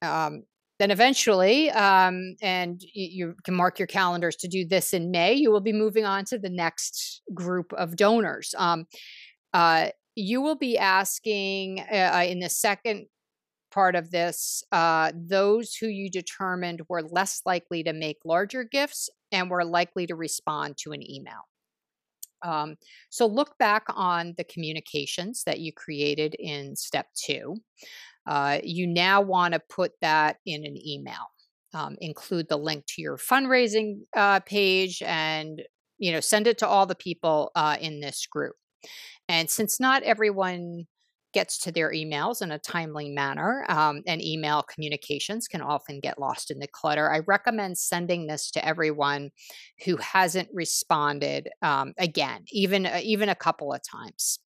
Um, 0.00 0.44
then 0.78 0.90
eventually, 0.90 1.70
um, 1.70 2.34
and 2.42 2.80
you 2.94 3.34
can 3.44 3.54
mark 3.54 3.78
your 3.78 3.86
calendars 3.86 4.36
to 4.36 4.48
do 4.48 4.66
this 4.66 4.92
in 4.92 5.10
May, 5.10 5.34
you 5.34 5.52
will 5.52 5.60
be 5.60 5.72
moving 5.72 6.04
on 6.04 6.24
to 6.26 6.38
the 6.38 6.50
next 6.50 7.22
group 7.32 7.72
of 7.74 7.96
donors. 7.96 8.54
Um, 8.58 8.86
uh, 9.52 9.88
you 10.16 10.40
will 10.40 10.56
be 10.56 10.78
asking 10.78 11.80
uh, 11.80 12.24
in 12.26 12.40
the 12.40 12.48
second 12.48 13.06
part 13.74 13.96
of 13.96 14.10
this, 14.12 14.62
uh, 14.70 15.10
those 15.14 15.74
who 15.74 15.88
you 15.88 16.08
determined 16.08 16.82
were 16.88 17.02
less 17.02 17.42
likely 17.44 17.82
to 17.82 17.92
make 17.92 18.18
larger 18.24 18.62
gifts 18.62 19.10
and 19.32 19.50
were 19.50 19.64
likely 19.64 20.06
to 20.06 20.14
respond 20.14 20.76
to 20.76 20.92
an 20.92 21.02
email. 21.10 21.48
Um, 22.44 22.76
so 23.10 23.26
look 23.26 23.58
back 23.58 23.84
on 23.88 24.34
the 24.36 24.44
communications 24.44 25.42
that 25.44 25.58
you 25.58 25.72
created 25.72 26.36
in 26.38 26.76
step 26.76 27.06
two. 27.14 27.56
Uh, 28.26 28.58
you 28.62 28.86
now 28.86 29.20
want 29.20 29.54
to 29.54 29.60
put 29.68 29.92
that 30.02 30.36
in 30.46 30.64
an 30.64 30.76
email. 30.86 31.30
Um, 31.72 31.96
include 32.00 32.48
the 32.48 32.56
link 32.56 32.84
to 32.86 33.02
your 33.02 33.16
fundraising 33.16 34.02
uh, 34.16 34.38
page 34.40 35.02
and 35.04 35.60
you 35.98 36.12
know 36.12 36.20
send 36.20 36.46
it 36.46 36.58
to 36.58 36.68
all 36.68 36.86
the 36.86 36.94
people 36.94 37.50
uh, 37.56 37.76
in 37.80 37.98
this 37.98 38.26
group 38.26 38.54
and 39.28 39.48
since 39.48 39.80
not 39.80 40.02
everyone 40.02 40.86
gets 41.34 41.58
to 41.58 41.72
their 41.72 41.90
emails 41.90 42.40
in 42.40 42.52
a 42.52 42.58
timely 42.58 43.10
manner, 43.10 43.66
um, 43.68 44.02
and 44.06 44.22
email 44.22 44.62
communications 44.62 45.48
can 45.48 45.60
often 45.60 46.00
get 46.00 46.18
lost 46.18 46.50
in 46.50 46.60
the 46.60 46.68
clutter. 46.68 47.12
I 47.12 47.18
recommend 47.26 47.76
sending 47.76 48.26
this 48.26 48.50
to 48.52 48.64
everyone 48.64 49.30
who 49.84 49.96
hasn't 49.96 50.48
responded 50.52 51.50
um, 51.60 51.92
again, 51.98 52.44
even 52.52 52.86
uh, 52.86 53.00
even 53.02 53.28
a 53.28 53.34
couple 53.34 53.72
of 53.72 53.80
times. 53.82 54.38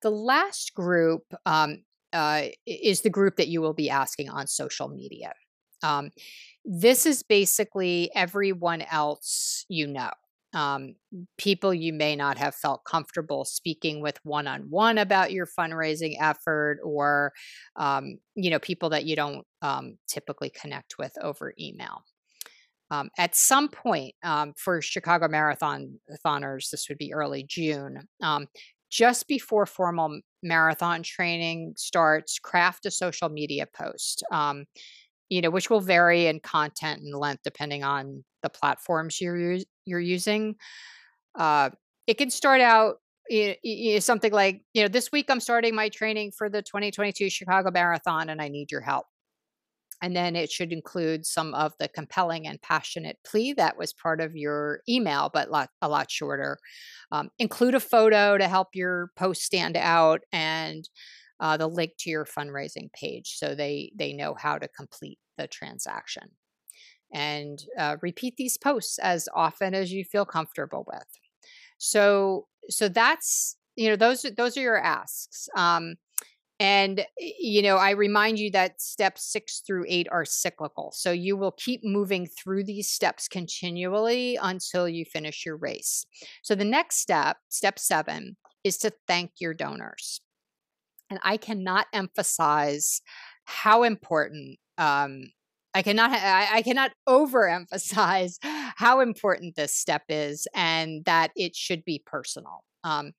The 0.00 0.10
last 0.10 0.74
group 0.74 1.22
um, 1.46 1.84
uh, 2.12 2.46
is 2.66 3.02
the 3.02 3.10
group 3.10 3.36
that 3.36 3.48
you 3.48 3.60
will 3.60 3.74
be 3.74 3.90
asking 3.90 4.30
on 4.30 4.46
social 4.48 4.88
media. 4.88 5.32
Um, 5.84 6.10
this 6.64 7.06
is 7.06 7.22
basically 7.22 8.10
everyone 8.14 8.82
else 8.82 9.64
you 9.68 9.86
know 9.86 10.10
um, 10.54 10.94
people 11.38 11.72
you 11.72 11.92
may 11.92 12.16
not 12.16 12.38
have 12.38 12.54
felt 12.54 12.84
comfortable 12.84 13.44
speaking 13.44 14.00
with 14.00 14.18
one 14.22 14.46
on 14.46 14.62
one 14.70 14.98
about 14.98 15.32
your 15.32 15.46
fundraising 15.46 16.16
effort, 16.20 16.78
or 16.84 17.32
um, 17.76 18.18
you 18.34 18.50
know 18.50 18.58
people 18.58 18.90
that 18.90 19.04
you 19.04 19.16
don't 19.16 19.46
um, 19.62 19.98
typically 20.08 20.50
connect 20.50 20.98
with 20.98 21.12
over 21.22 21.54
email. 21.58 22.04
Um, 22.90 23.08
at 23.16 23.34
some 23.34 23.68
point 23.68 24.14
um, 24.22 24.52
for 24.56 24.82
Chicago 24.82 25.26
Marathon 25.26 25.98
thoners, 26.24 26.68
this 26.70 26.88
would 26.88 26.98
be 26.98 27.14
early 27.14 27.44
June. 27.48 28.06
Um, 28.22 28.48
just 28.90 29.26
before 29.26 29.64
formal 29.64 30.20
marathon 30.42 31.02
training 31.02 31.72
starts, 31.78 32.38
craft 32.38 32.84
a 32.84 32.90
social 32.90 33.30
media 33.30 33.66
post 33.74 34.22
you 35.28 35.40
know, 35.40 35.50
which 35.50 35.70
will 35.70 35.80
vary 35.80 36.26
in 36.26 36.40
content 36.40 37.02
and 37.02 37.14
length 37.14 37.42
depending 37.44 37.84
on 37.84 38.24
the 38.42 38.50
platforms 38.50 39.20
you're 39.20 39.58
you're 39.84 40.00
using. 40.00 40.56
Uh, 41.38 41.70
it 42.06 42.18
can 42.18 42.30
start 42.30 42.60
out 42.60 42.96
you 43.28 43.54
know, 43.94 43.98
something 44.00 44.32
like, 44.32 44.62
you 44.74 44.82
know, 44.82 44.88
this 44.88 45.10
week 45.12 45.26
I'm 45.30 45.40
starting 45.40 45.74
my 45.74 45.88
training 45.88 46.32
for 46.36 46.48
the 46.48 46.62
2022 46.62 47.30
Chicago 47.30 47.70
Marathon, 47.70 48.28
and 48.28 48.42
I 48.42 48.48
need 48.48 48.70
your 48.70 48.80
help. 48.80 49.06
And 50.02 50.16
then 50.16 50.34
it 50.34 50.50
should 50.50 50.72
include 50.72 51.24
some 51.24 51.54
of 51.54 51.72
the 51.78 51.86
compelling 51.86 52.46
and 52.48 52.60
passionate 52.60 53.18
plea 53.24 53.52
that 53.52 53.78
was 53.78 53.92
part 53.92 54.20
of 54.20 54.34
your 54.34 54.80
email, 54.88 55.30
but 55.32 55.50
lot, 55.50 55.70
a 55.80 55.88
lot 55.88 56.10
shorter. 56.10 56.58
Um, 57.12 57.30
include 57.38 57.76
a 57.76 57.80
photo 57.80 58.36
to 58.36 58.48
help 58.48 58.68
your 58.74 59.10
post 59.16 59.42
stand 59.42 59.76
out, 59.76 60.22
and 60.32 60.88
uh, 61.42 61.56
the 61.56 61.66
link 61.66 61.92
to 61.98 62.08
your 62.08 62.24
fundraising 62.24 62.90
page 62.94 63.34
so 63.36 63.54
they 63.54 63.92
they 63.96 64.12
know 64.12 64.34
how 64.34 64.56
to 64.56 64.68
complete 64.68 65.18
the 65.36 65.46
transaction. 65.48 66.30
And 67.12 67.62
uh, 67.78 67.96
repeat 68.00 68.36
these 68.38 68.56
posts 68.56 68.98
as 68.98 69.28
often 69.34 69.74
as 69.74 69.92
you 69.92 70.02
feel 70.04 70.24
comfortable 70.24 70.86
with. 70.86 71.04
So 71.76 72.46
so 72.70 72.88
that's 72.88 73.56
you 73.74 73.90
know 73.90 73.96
those 73.96 74.24
those 74.36 74.56
are 74.56 74.62
your 74.62 74.78
asks 74.78 75.48
um, 75.56 75.96
and 76.60 77.04
you 77.18 77.62
know 77.62 77.76
i 77.76 77.90
remind 77.90 78.38
you 78.38 78.50
that 78.50 78.80
steps 78.80 79.24
six 79.24 79.62
through 79.66 79.84
eight 79.88 80.06
are 80.12 80.24
cyclical 80.24 80.92
so 80.94 81.10
you 81.10 81.36
will 81.36 81.52
keep 81.52 81.80
moving 81.82 82.26
through 82.26 82.62
these 82.62 82.88
steps 82.88 83.26
continually 83.26 84.38
until 84.40 84.88
you 84.88 85.04
finish 85.04 85.44
your 85.44 85.56
race. 85.56 86.06
So 86.42 86.54
the 86.54 86.64
next 86.64 86.98
step 86.98 87.38
step 87.48 87.78
seven 87.78 88.36
is 88.62 88.78
to 88.78 88.92
thank 89.08 89.32
your 89.40 89.54
donors 89.54 90.20
and 91.12 91.20
I 91.22 91.36
cannot 91.36 91.86
emphasize 91.92 93.02
how 93.44 93.82
important 93.82 94.58
um, 94.78 95.24
I 95.74 95.82
cannot 95.82 96.10
I, 96.10 96.48
I 96.50 96.62
cannot 96.62 96.92
overemphasize 97.06 98.38
how 98.42 99.00
important 99.00 99.56
this 99.56 99.74
step 99.74 100.04
is 100.08 100.48
and 100.54 101.04
that 101.04 101.32
it 101.36 101.54
should 101.54 101.84
be 101.84 102.02
personal. 102.04 102.64
Um, 102.82 103.12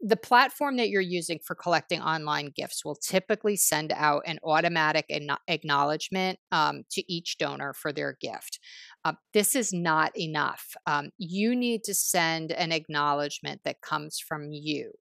the 0.00 0.16
platform 0.16 0.76
that 0.76 0.88
you're 0.88 1.02
using 1.02 1.38
for 1.44 1.54
collecting 1.54 2.00
online 2.00 2.50
gifts 2.54 2.82
will 2.82 2.94
typically 2.96 3.56
send 3.56 3.92
out 3.92 4.22
an 4.26 4.38
automatic 4.42 5.06
acknowledgement 5.48 6.38
um, 6.50 6.82
to 6.90 7.12
each 7.12 7.38
donor 7.38 7.74
for 7.74 7.92
their 7.92 8.16
gift. 8.20 8.58
Uh, 9.04 9.12
this 9.34 9.54
is 9.54 9.72
not 9.72 10.18
enough. 10.18 10.74
Um, 10.86 11.10
you 11.18 11.54
need 11.54 11.84
to 11.84 11.94
send 11.94 12.52
an 12.52 12.72
acknowledgement 12.72 13.62
that 13.64 13.82
comes 13.82 14.18
from 14.18 14.52
you 14.52 14.92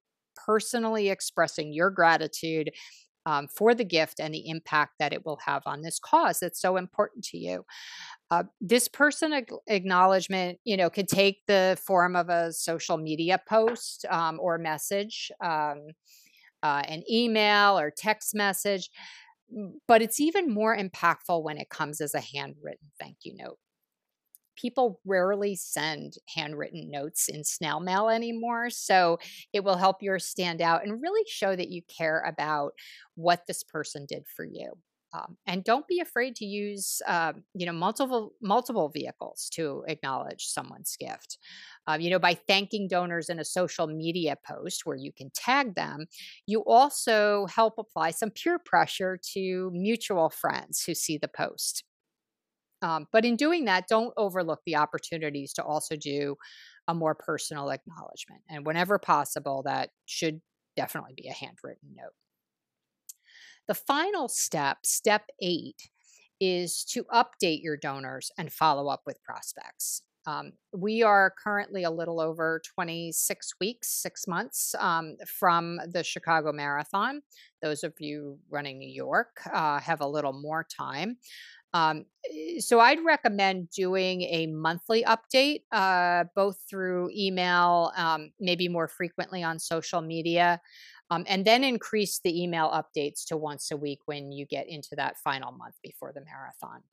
personally 0.45 1.09
expressing 1.09 1.73
your 1.73 1.89
gratitude 1.89 2.71
um, 3.25 3.47
for 3.47 3.73
the 3.73 3.85
gift 3.85 4.19
and 4.19 4.33
the 4.33 4.49
impact 4.49 4.93
that 4.99 5.13
it 5.13 5.25
will 5.25 5.39
have 5.45 5.63
on 5.65 5.81
this 5.81 5.99
cause 5.99 6.39
that's 6.39 6.61
so 6.61 6.77
important 6.77 7.23
to 7.25 7.37
you. 7.37 7.65
Uh, 8.31 8.43
this 8.59 8.87
person 8.87 9.45
acknowledgement, 9.67 10.59
you 10.63 10.75
know, 10.75 10.89
could 10.89 11.07
take 11.07 11.37
the 11.47 11.77
form 11.85 12.15
of 12.15 12.29
a 12.29 12.51
social 12.51 12.97
media 12.97 13.39
post 13.47 14.05
um, 14.09 14.39
or 14.41 14.57
message, 14.57 15.31
um, 15.43 15.87
uh, 16.63 16.81
an 16.87 17.03
email 17.09 17.77
or 17.77 17.91
text 17.95 18.33
message, 18.33 18.89
but 19.87 20.01
it's 20.01 20.19
even 20.19 20.53
more 20.53 20.75
impactful 20.75 21.43
when 21.43 21.57
it 21.57 21.69
comes 21.69 22.01
as 22.01 22.15
a 22.15 22.21
handwritten 22.21 22.87
thank 22.99 23.17
you 23.23 23.35
note. 23.35 23.57
People 24.55 24.99
rarely 25.05 25.55
send 25.55 26.13
handwritten 26.35 26.89
notes 26.89 27.29
in 27.29 27.43
snail 27.43 27.79
mail 27.79 28.09
anymore. 28.09 28.69
So 28.69 29.19
it 29.53 29.63
will 29.63 29.77
help 29.77 30.01
yours 30.01 30.25
stand 30.25 30.61
out 30.61 30.83
and 30.83 31.01
really 31.01 31.23
show 31.27 31.55
that 31.55 31.69
you 31.69 31.81
care 31.83 32.21
about 32.27 32.73
what 33.15 33.47
this 33.47 33.63
person 33.63 34.05
did 34.07 34.25
for 34.27 34.45
you. 34.45 34.73
Um, 35.15 35.37
and 35.45 35.63
don't 35.63 35.87
be 35.87 35.99
afraid 35.99 36.35
to 36.37 36.45
use, 36.45 36.99
um, 37.05 37.43
you 37.53 37.67
know, 37.67 37.71
multiple 37.71 38.33
multiple 38.41 38.89
vehicles 38.89 39.47
to 39.53 39.83
acknowledge 39.87 40.45
someone's 40.47 40.95
gift. 40.99 41.37
Um, 41.85 42.01
you 42.01 42.09
know, 42.09 42.17
by 42.17 42.33
thanking 42.33 42.87
donors 42.87 43.29
in 43.29 43.37
a 43.39 43.45
social 43.45 43.85
media 43.85 44.35
post 44.43 44.87
where 44.87 44.95
you 44.95 45.11
can 45.11 45.29
tag 45.35 45.75
them, 45.75 46.07
you 46.47 46.61
also 46.65 47.45
help 47.45 47.75
apply 47.77 48.09
some 48.11 48.31
peer 48.31 48.57
pressure 48.57 49.19
to 49.33 49.69
mutual 49.71 50.31
friends 50.31 50.83
who 50.83 50.95
see 50.95 51.19
the 51.19 51.27
post. 51.27 51.83
Um, 52.83 53.07
but 53.11 53.25
in 53.25 53.35
doing 53.35 53.65
that, 53.65 53.87
don't 53.87 54.13
overlook 54.17 54.59
the 54.65 54.75
opportunities 54.75 55.53
to 55.53 55.63
also 55.63 55.95
do 55.95 56.35
a 56.87 56.93
more 56.93 57.15
personal 57.15 57.69
acknowledgement. 57.71 58.41
And 58.49 58.65
whenever 58.65 58.99
possible, 58.99 59.63
that 59.65 59.89
should 60.05 60.41
definitely 60.75 61.13
be 61.15 61.29
a 61.29 61.33
handwritten 61.33 61.95
note. 61.95 62.13
The 63.67 63.73
final 63.73 64.27
step, 64.27 64.79
step 64.83 65.23
eight, 65.41 65.89
is 66.41 66.83
to 66.89 67.05
update 67.05 67.63
your 67.63 67.77
donors 67.77 68.29
and 68.37 68.51
follow 68.51 68.89
up 68.89 69.03
with 69.05 69.23
prospects. 69.23 70.01
Um, 70.25 70.53
we 70.73 71.03
are 71.03 71.33
currently 71.41 71.83
a 71.83 71.91
little 71.91 72.19
over 72.19 72.61
26 72.75 73.53
weeks, 73.59 73.89
six 73.89 74.27
months 74.27 74.73
um, 74.79 75.17
from 75.27 75.79
the 75.87 76.03
Chicago 76.03 76.51
Marathon. 76.53 77.21
Those 77.61 77.83
of 77.83 77.93
you 77.99 78.39
running 78.49 78.79
New 78.79 78.91
York 78.91 79.41
uh, 79.51 79.79
have 79.79 80.01
a 80.01 80.07
little 80.07 80.33
more 80.33 80.65
time. 80.65 81.17
Um, 81.73 82.05
eh, 82.29 82.59
so 82.59 82.79
I'd 82.79 83.03
recommend 83.03 83.69
doing 83.69 84.21
a 84.23 84.47
monthly 84.47 85.03
update, 85.03 85.61
uh, 85.71 86.25
both 86.35 86.57
through 86.69 87.09
email, 87.15 87.91
um, 87.95 88.31
maybe 88.39 88.67
more 88.67 88.87
frequently 88.87 89.43
on 89.43 89.59
social 89.59 90.01
media, 90.01 90.61
um, 91.09 91.25
and 91.27 91.45
then 91.45 91.63
increase 91.63 92.19
the 92.19 92.41
email 92.43 92.69
updates 92.69 93.25
to 93.27 93.37
once 93.37 93.71
a 93.71 93.77
week 93.77 93.99
when 94.05 94.31
you 94.31 94.45
get 94.45 94.67
into 94.67 94.95
that 94.95 95.17
final 95.17 95.51
month 95.51 95.75
before 95.83 96.11
the 96.13 96.21
marathon. 96.23 96.83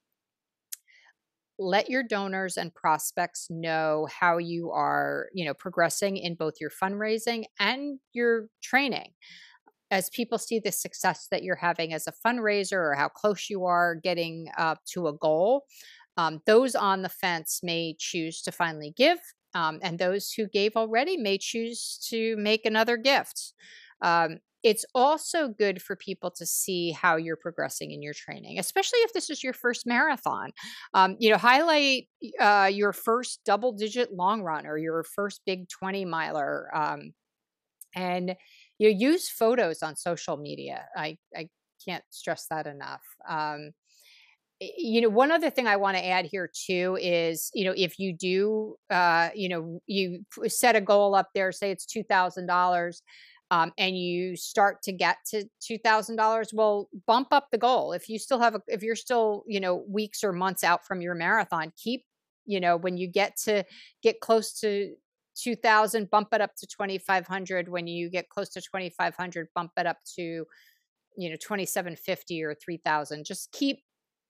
Let 1.59 1.91
your 1.91 2.03
donors 2.03 2.57
and 2.57 2.75
prospects 2.75 3.49
know 3.51 4.09
how 4.11 4.39
you 4.39 4.71
are, 4.71 5.29
you 5.35 5.45
know, 5.45 5.53
progressing 5.53 6.17
in 6.17 6.35
both 6.35 6.55
your 6.59 6.71
fundraising 6.71 7.45
and 7.59 8.01
your 8.15 8.49
training 8.63 9.13
as 9.91 10.11
people 10.11 10.39
see 10.39 10.59
the 10.59 10.73
success 10.73 11.27
that 11.31 11.43
you're 11.43 11.57
having 11.57 11.93
as 11.93 12.07
a 12.07 12.13
fundraiser 12.27 12.73
or 12.73 12.95
how 12.95 13.09
close 13.09 13.51
you 13.51 13.65
are 13.65 13.95
getting 13.95 14.49
uh, 14.57 14.77
to 14.93 15.09
a 15.09 15.13
goal, 15.13 15.65
um, 16.17 16.41
those 16.47 16.75
on 16.75 17.03
the 17.03 17.09
fence 17.09 17.61
may 17.63 17.95
choose 17.99 18.43
to 18.43 18.53
finally 18.53 18.93
give, 18.97 19.19
um, 19.55 19.79
and 19.83 19.99
those 19.99 20.33
who 20.33 20.47
gave 20.47 20.77
already 20.77 21.17
may 21.17 21.39
choose 21.39 21.99
to 22.11 22.37
make 22.37 22.65
another 22.65 22.97
gift. 22.97 23.53
Um, 24.03 24.39
it's 24.63 24.85
also 24.95 25.49
good 25.49 25.81
for 25.81 25.97
people 25.97 26.31
to 26.33 26.45
see 26.45 26.91
how 26.91 27.17
you're 27.17 27.37
progressing 27.37 27.93
in 27.93 28.03
your 28.03 28.13
training, 28.13 28.59
especially 28.59 28.99
if 29.01 29.13
this 29.13 29.31
is 29.31 29.43
your 29.43 29.55
first 29.55 29.87
marathon. 29.87 30.51
Um, 30.93 31.17
you 31.19 31.31
know, 31.31 31.39
highlight 31.39 32.09
uh, 32.39 32.71
your 32.71 32.93
first 32.93 33.41
double 33.47 33.73
digit 33.73 34.13
long 34.13 34.43
run 34.43 34.67
or 34.67 34.77
your 34.77 35.03
first 35.03 35.41
big 35.47 35.69
20 35.69 36.05
miler. 36.05 36.69
Um, 36.75 37.13
and 37.95 38.37
you 38.81 38.89
use 38.89 39.29
photos 39.29 39.83
on 39.83 39.95
social 39.95 40.37
media. 40.37 40.79
I, 40.97 41.19
I 41.37 41.49
can't 41.85 42.05
stress 42.09 42.47
that 42.51 42.67
enough. 42.67 43.03
Um, 43.29 43.71
you 44.59 45.01
know, 45.01 45.09
one 45.09 45.31
other 45.31 45.51
thing 45.51 45.67
I 45.67 45.77
want 45.77 45.97
to 45.97 46.07
add 46.07 46.27
here 46.27 46.51
too 46.67 46.99
is, 47.01 47.51
you 47.55 47.65
know, 47.65 47.75
if 47.77 47.99
you 47.99 48.13
do, 48.13 48.77
uh, 48.91 49.29
you 49.35 49.49
know, 49.49 49.81
you 49.87 50.25
set 50.49 50.77
a 50.77 50.81
goal 50.81 51.15
up 51.15 51.29
there, 51.35 51.53
say 51.53 51.71
it's 51.71 51.87
two 51.87 52.03
thousand 52.03 52.47
dollars, 52.47 53.03
um, 53.51 53.73
and 53.79 53.99
you 53.99 54.37
start 54.37 54.83
to 54.83 54.93
get 54.93 55.17
to 55.31 55.45
two 55.61 55.79
thousand 55.79 56.17
dollars, 56.17 56.51
well, 56.53 56.89
bump 57.07 57.29
up 57.33 57.49
the 57.51 57.59
goal. 57.59 57.93
If 57.93 58.09
you 58.09 58.19
still 58.19 58.41
have, 58.41 58.55
a, 58.55 58.61
if 58.67 58.83
you're 58.83 58.97
still, 58.97 59.45
you 59.47 59.61
know, 59.61 59.85
weeks 59.89 60.23
or 60.23 60.33
months 60.33 60.63
out 60.65 60.87
from 60.87 61.01
your 61.01 61.15
marathon, 61.15 61.73
keep, 61.83 62.05
you 62.47 62.61
know, 62.61 62.77
when 62.77 62.99
you 62.99 63.07
get 63.07 63.37
to 63.45 63.65
get 64.03 64.21
close 64.21 64.61
to 64.61 64.95
2000 65.43 66.11
bump 66.11 66.29
it 66.33 66.41
up 66.41 66.55
to 66.57 66.67
2500 66.67 67.69
when 67.69 67.87
you 67.87 68.11
get 68.11 68.29
close 68.29 68.49
to 68.51 68.61
2500 68.61 69.49
bump 69.55 69.73
it 69.77 69.87
up 69.87 69.99
to 70.17 70.45
you 71.17 71.31
know 71.31 71.37
2750 71.37 72.43
or 72.43 72.55
3000 72.55 73.25
just 73.25 73.51
keep 73.53 73.83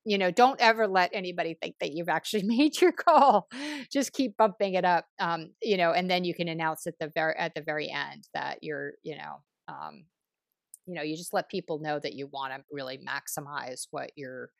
you 0.04 0.16
know 0.16 0.30
don't 0.30 0.60
ever 0.60 0.86
let 0.86 1.10
anybody 1.12 1.54
think 1.60 1.76
that 1.80 1.92
you've 1.92 2.08
actually 2.08 2.42
made 2.56 2.80
your 2.80 2.92
call. 2.92 3.48
Just 3.92 4.12
keep 4.12 4.36
bumping 4.36 4.74
it 4.74 4.84
up 4.84 5.06
um 5.18 5.50
you 5.62 5.76
know 5.76 5.92
and 5.92 6.10
then 6.10 6.24
you 6.24 6.34
can 6.34 6.48
announce 6.48 6.86
at 6.86 6.98
the 6.98 7.08
very 7.14 7.34
at 7.36 7.54
the 7.54 7.62
very 7.62 7.90
end 7.90 8.28
that 8.34 8.58
you're 8.62 8.92
you 9.02 9.16
know 9.16 9.42
um 9.68 10.04
you 10.86 10.94
know 10.94 11.02
you 11.02 11.16
just 11.16 11.34
let 11.34 11.48
people 11.48 11.78
know 11.78 11.98
that 11.98 12.14
you 12.14 12.26
want 12.28 12.52
to 12.52 12.62
really 12.72 12.98
maximize 12.98 13.86
what 13.90 14.10
you're 14.16 14.50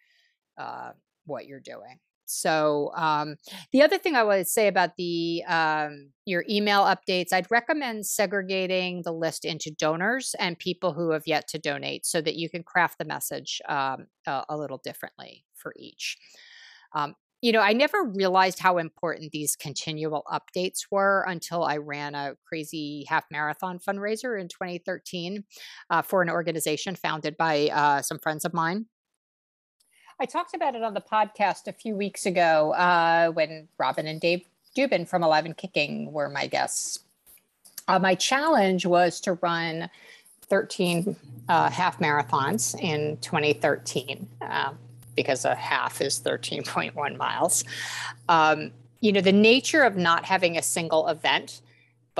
uh 0.59 0.91
what 1.25 1.47
you're 1.47 1.61
doing 1.61 1.99
so 2.31 2.93
um, 2.95 3.37
the 3.73 3.83
other 3.83 3.99
thing 3.99 4.14
I 4.14 4.23
would 4.23 4.49
say 4.49 4.69
about 4.69 4.97
the 4.97 5.43
um, 5.49 6.11
your 6.25 6.45
email 6.49 6.83
updates, 6.83 7.33
I'd 7.33 7.51
recommend 7.51 8.07
segregating 8.07 9.03
the 9.03 9.12
list 9.12 9.45
into 9.45 9.71
donors 9.71 10.35
and 10.38 10.59
people 10.59 10.93
who 10.93 11.11
have 11.11 11.27
yet 11.27 11.49
to 11.49 11.59
donate, 11.59 12.07
so 12.07 12.21
that 12.21 12.37
you 12.37 12.49
can 12.49 12.62
craft 12.62 12.99
the 12.99 13.05
message 13.05 13.61
um, 13.69 14.07
a, 14.27 14.45
a, 14.49 14.57
little 14.57 14.79
differently 14.79 15.45
for 15.55 15.75
each. 15.77 16.16
Um, 16.95 17.14
you 17.43 17.53
know, 17.53 17.61
I 17.61 17.73
never 17.73 18.05
realized 18.05 18.59
how 18.59 18.77
important 18.79 19.33
these 19.33 19.57
continual 19.57 20.23
updates 20.31 20.87
were 20.90 21.25
until 21.27 21.64
I 21.64 21.79
ran 21.79 22.14
a 22.14 22.35
crazy 22.47 23.07
half 23.09 23.25
marathon 23.31 23.79
fundraiser 23.79 24.38
in 24.38 24.49
2013 24.49 25.45
uh, 25.88 26.03
for 26.03 26.21
an 26.21 26.29
organization 26.29 26.97
founded 26.97 27.37
by 27.38 27.69
uh, 27.73 28.03
some 28.03 28.19
friends 28.19 28.45
of 28.45 28.53
mine 28.53 28.87
I 30.23 30.27
talked 30.27 30.53
about 30.53 30.75
it 30.75 30.83
on 30.83 30.93
the 30.93 31.01
podcast 31.01 31.67
a 31.67 31.73
few 31.73 31.97
weeks 31.97 32.27
ago 32.27 32.75
uh, 32.75 33.31
when 33.31 33.69
Robin 33.79 34.07
and 34.07 34.21
Dave 34.21 34.45
Dubin 34.77 35.09
from 35.09 35.23
Alive 35.23 35.47
and 35.47 35.57
Kicking 35.57 36.13
were 36.13 36.29
my 36.29 36.47
guests. 36.47 36.99
Uh, 37.89 37.99
my 37.99 38.15
challenge 38.15 38.85
was 38.85 39.19
to 39.23 39.33
run 39.41 39.89
13 40.43 41.17
uh, 41.49 41.71
half 41.71 41.99
marathons 42.01 42.79
in 42.79 43.17
2013 43.23 44.29
um, 44.43 44.79
because 45.17 45.47
a 45.47 45.55
half 45.55 46.03
is 46.03 46.21
13.1 46.21 47.17
miles. 47.17 47.65
Um, 48.29 48.73
you 49.01 49.13
know, 49.13 49.23
the 49.23 49.33
nature 49.33 49.85
of 49.85 49.97
not 49.97 50.27
having 50.27 50.59
a 50.59 50.63
single 50.63 51.09
event 51.09 51.63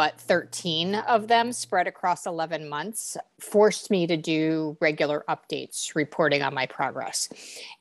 but 0.01 0.19
13 0.19 0.95
of 0.95 1.29
them 1.29 1.53
spread 1.53 1.87
across 1.87 2.25
11 2.25 2.67
months 2.67 3.19
forced 3.39 3.91
me 3.91 4.07
to 4.07 4.17
do 4.17 4.75
regular 4.81 5.27
updates 5.29 5.95
reporting 5.95 6.41
on 6.41 6.55
my 6.55 6.65
progress. 6.65 7.29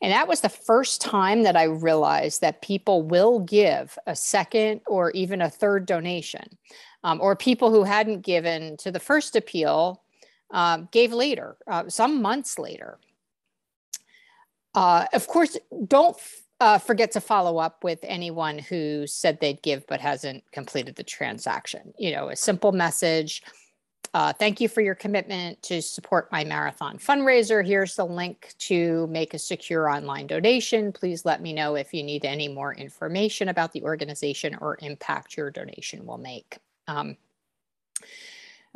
And 0.02 0.12
that 0.12 0.28
was 0.28 0.42
the 0.42 0.50
first 0.50 1.00
time 1.00 1.44
that 1.44 1.56
I 1.56 1.64
realized 1.64 2.42
that 2.42 2.62
people 2.62 3.04
will 3.04 3.40
give 3.40 3.98
a 4.06 4.18
second 4.18 4.82
or 4.86 5.12
even 5.12 5.42
a 5.42 5.50
third 5.50 5.86
donation, 5.86 6.58
um, 7.06 7.22
or 7.22 7.38
people 7.38 7.72
who 7.72 7.84
hadn't 7.84 8.20
given 8.20 8.76
to 8.80 8.92
the 8.92 9.00
first 9.00 9.38
appeal 9.38 10.04
um, 10.52 10.90
gave 10.92 11.14
later, 11.14 11.56
uh, 11.68 11.88
some 11.88 12.22
months 12.22 12.60
later. 12.60 13.00
Uh, 14.76 15.06
of 15.14 15.26
course, 15.28 15.56
don't 15.88 16.18
uh, 16.60 16.78
forget 16.78 17.12
to 17.12 17.22
follow 17.22 17.58
up 17.58 17.84
with 17.84 18.00
anyone 18.04 18.60
who 18.60 19.08
said 19.08 19.40
they'd 19.40 19.62
give 19.62 19.86
but 19.88 20.02
hasn't 20.02 20.44
completed 20.52 20.96
the 20.96 21.04
transaction. 21.04 21.94
You 21.98 22.12
know, 22.12 22.30
a 22.30 22.36
simple 22.36 22.72
message. 22.72 23.44
Uh, 24.14 24.34
thank 24.34 24.60
you 24.60 24.68
for 24.68 24.82
your 24.82 24.96
commitment 24.96 25.62
to 25.62 25.82
support 25.82 26.32
my 26.32 26.44
marathon 26.44 26.98
fundraiser. 26.98 27.66
Here's 27.66 27.96
the 27.96 28.06
link 28.06 28.54
to 28.60 29.06
make 29.08 29.34
a 29.34 29.40
secure 29.40 29.88
online 29.88 30.26
donation. 30.26 30.92
Please 30.92 31.26
let 31.26 31.42
me 31.42 31.54
know 31.54 31.76
if 31.76 31.94
you 31.94 32.02
need 32.02 32.26
any 32.26 32.48
more 32.48 32.74
information 32.74 33.50
about 33.50 33.72
the 33.72 33.84
organization 33.84 34.58
or 34.60 34.80
impact 34.82 35.38
your 35.38 35.52
donation 35.52 36.06
will 36.06 36.18
make. 36.18 36.58
Um, 36.88 37.18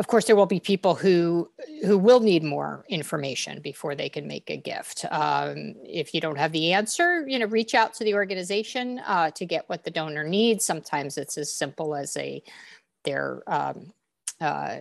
of 0.04 0.08
course, 0.08 0.26
there 0.26 0.36
will 0.36 0.46
be 0.46 0.60
people 0.60 0.96
who 0.96 1.50
who 1.86 1.98
will 1.98 2.20
need 2.20 2.44
more 2.44 2.84
information 2.90 3.62
before 3.62 3.96
they 3.96 4.10
can 4.10 4.28
make 4.28 4.50
a 4.50 4.58
gift. 4.58 5.06
Um, 5.10 5.76
if 5.86 6.14
you 6.14 6.20
don't 6.20 6.38
have 6.38 6.52
the 6.52 6.74
answer, 6.74 7.26
you 7.26 7.40
know, 7.40 7.46
reach 7.46 7.74
out 7.74 7.94
to 7.94 8.04
the 8.04 8.14
organization 8.14 9.00
uh, 9.08 9.32
to 9.32 9.46
get 9.46 9.70
what 9.70 9.86
the 9.86 9.92
donor 9.92 10.26
needs. 10.26 10.66
Sometimes 10.66 11.18
it's 11.18 11.38
as 11.38 11.54
simple 11.54 11.96
as 11.96 12.18
a 12.18 12.44
their 13.06 13.44
um, 13.48 13.94
uh, 14.42 14.76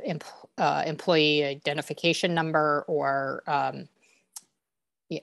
uh, 0.59 0.83
employee 0.85 1.45
identification 1.45 2.35
number 2.35 2.85
or 2.89 3.45
um, 3.47 3.87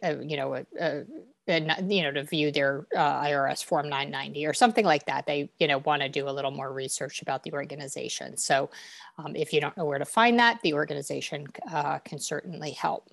you 0.02 0.38
know 0.38 0.56
a, 0.56 0.65
a 0.80 1.04
and 1.47 1.91
you 1.91 2.04
know 2.04 2.12
to 2.12 2.23
view 2.23 2.52
their 2.52 2.86
uh, 2.95 3.23
IRS 3.23 3.63
form 3.63 3.89
990 3.89 4.45
or 4.45 4.54
something 4.54 4.86
like 4.86 5.06
that. 5.06 5.25
They 5.25 5.49
you 5.60 5.67
know 5.67 5.80
want 5.80 6.02
to 6.02 6.10
do 6.10 6.30
a 6.30 6.32
little 6.32 6.52
more 6.52 6.71
research 6.71 7.21
about 7.21 7.43
the 7.43 7.54
organization. 7.54 8.38
So 8.38 8.69
um, 9.17 9.36
if 9.36 9.54
you 9.54 9.62
don't 9.62 9.75
know 9.78 9.86
where 9.86 9.99
to 9.99 10.06
find 10.06 10.39
that 10.39 10.60
the 10.62 10.73
organization 10.73 11.47
uh, 11.71 11.99
can 11.99 12.19
certainly 12.19 12.71
help. 12.71 13.10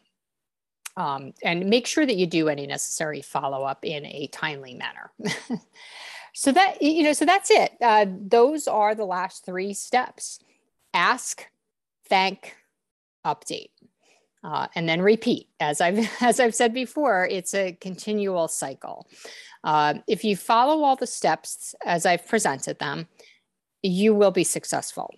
Um, 0.99 1.35
and 1.43 1.69
make 1.69 1.87
sure 1.87 2.07
that 2.07 2.17
you 2.17 2.27
do 2.27 2.49
any 2.49 2.67
necessary 2.67 3.21
follow-up 3.21 3.85
in 3.85 4.07
a 4.07 4.29
timely 4.29 4.73
manner. 4.73 5.13
So 6.39 6.53
that 6.53 6.83
you 6.83 7.03
know, 7.03 7.15
so 7.15 7.25
that's 7.25 7.51
it. 7.51 7.73
Uh, 7.81 8.05
those 8.07 8.69
are 8.69 8.95
the 8.95 9.07
last 9.07 9.47
three 9.47 9.73
steps: 9.73 10.39
ask, 10.93 11.47
thank, 12.11 12.55
update, 13.25 13.71
uh, 14.47 14.69
and 14.77 14.89
then 14.89 15.03
repeat. 15.03 15.49
As 15.59 15.81
I've 15.81 16.09
as 16.23 16.41
I've 16.41 16.55
said 16.55 16.73
before, 16.73 17.29
it's 17.31 17.53
a 17.53 17.73
continual 17.73 18.49
cycle. 18.49 19.07
Uh, 19.65 19.95
if 20.07 20.25
you 20.25 20.37
follow 20.37 20.85
all 20.85 20.97
the 20.97 21.07
steps 21.07 21.75
as 21.85 22.07
I've 22.07 22.27
presented 22.27 22.79
them, 22.79 23.09
you 23.83 24.15
will 24.15 24.31
be 24.31 24.45
successful. 24.45 25.13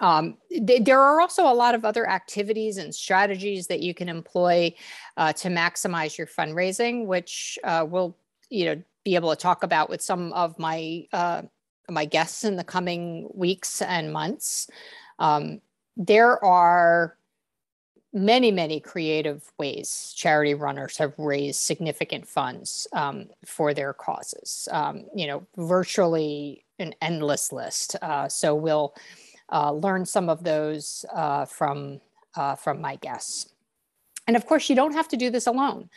Um, 0.00 0.36
th- 0.50 0.84
there 0.84 1.00
are 1.00 1.20
also 1.20 1.42
a 1.42 1.54
lot 1.54 1.74
of 1.74 1.84
other 1.84 2.08
activities 2.08 2.76
and 2.76 2.94
strategies 2.94 3.66
that 3.66 3.80
you 3.80 3.94
can 3.94 4.08
employ 4.08 4.72
uh, 5.16 5.32
to 5.32 5.48
maximize 5.48 6.16
your 6.16 6.28
fundraising, 6.28 7.06
which 7.06 7.58
uh, 7.64 7.84
we'll 7.88 8.16
you 8.48 8.66
know 8.66 8.82
be 9.04 9.16
able 9.16 9.30
to 9.30 9.36
talk 9.36 9.64
about 9.64 9.90
with 9.90 10.00
some 10.00 10.32
of 10.34 10.56
my 10.60 11.04
uh, 11.12 11.42
my 11.90 12.04
guests 12.04 12.44
in 12.44 12.54
the 12.54 12.62
coming 12.62 13.28
weeks 13.34 13.82
and 13.82 14.12
months. 14.12 14.70
Um, 15.18 15.60
there 15.96 16.42
are 16.44 17.17
many 18.12 18.50
many 18.50 18.80
creative 18.80 19.52
ways 19.58 20.14
charity 20.16 20.54
runners 20.54 20.96
have 20.96 21.12
raised 21.18 21.60
significant 21.60 22.26
funds 22.26 22.86
um, 22.92 23.26
for 23.44 23.74
their 23.74 23.92
causes. 23.92 24.68
Um, 24.70 25.04
you 25.14 25.26
know, 25.26 25.46
virtually 25.56 26.64
an 26.78 26.94
endless 27.02 27.52
list. 27.52 27.96
Uh, 28.00 28.28
so 28.28 28.54
we'll 28.54 28.94
uh, 29.52 29.72
learn 29.72 30.04
some 30.04 30.28
of 30.28 30.44
those 30.44 31.04
uh, 31.14 31.44
from, 31.44 32.00
uh, 32.36 32.54
from 32.54 32.80
my 32.80 32.96
guests. 32.96 33.52
And 34.26 34.36
of 34.36 34.46
course, 34.46 34.68
you 34.68 34.76
don't 34.76 34.92
have 34.92 35.08
to 35.08 35.16
do 35.16 35.30
this 35.30 35.46
alone. 35.46 35.88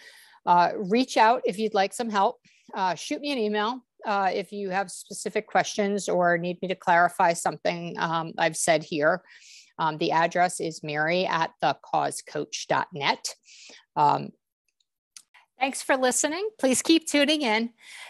Uh, 0.46 0.72
reach 0.76 1.18
out 1.18 1.42
if 1.46 1.60
you'd 1.60 1.74
like 1.74 1.94
some 1.94 2.10
help. 2.10 2.40
Uh, 2.74 2.96
shoot 2.96 3.22
me 3.22 3.32
an 3.32 3.38
email 3.38 3.84
if 4.08 4.52
you 4.52 4.70
have 4.70 4.90
specific 4.90 5.46
questions 5.46 6.10
or 6.10 6.38
need 6.38 6.60
me 6.62 6.68
to 6.68 6.76
clarify 6.76 7.34
something 7.34 7.96
um, 8.00 8.34
I've 8.38 8.58
said 8.58 8.84
here. 8.84 9.22
Um, 9.80 9.98
the 9.98 10.12
address 10.12 10.60
is 10.60 10.84
mary 10.84 11.26
at 11.26 11.52
thecausecoach.net. 11.64 13.36
Um, 13.96 14.30
Thanks 15.62 15.84
for 15.84 15.96
listening. 15.96 16.50
Please 16.58 16.82
keep 16.82 17.08
tuning 17.08 17.44
in. 17.44 17.70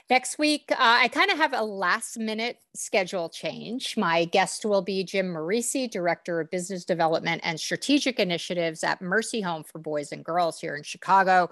Next 0.10 0.40
week, 0.40 0.72
uh, 0.72 0.78
I 0.80 1.10
kind 1.10 1.30
of 1.30 1.38
have 1.38 1.52
a 1.52 1.62
last 1.62 2.18
minute 2.18 2.60
schedule 2.74 3.28
change. 3.28 3.98
My 3.98 4.24
guest 4.24 4.64
will 4.64 4.82
be 4.82 5.04
Jim 5.04 5.34
Marisi, 5.34 5.92
Director 5.92 6.40
of 6.40 6.50
Business 6.50 6.86
Development 6.86 7.42
and 7.44 7.60
Strategic 7.60 8.22
Initiatives 8.22 8.86
at 8.86 9.02
Mercy 9.02 9.42
Home 9.42 9.66
for 9.66 9.80
Boys 9.80 10.14
and 10.14 10.24
Girls 10.24 10.62
here 10.62 10.78
in 10.78 10.84
Chicago. 10.84 11.50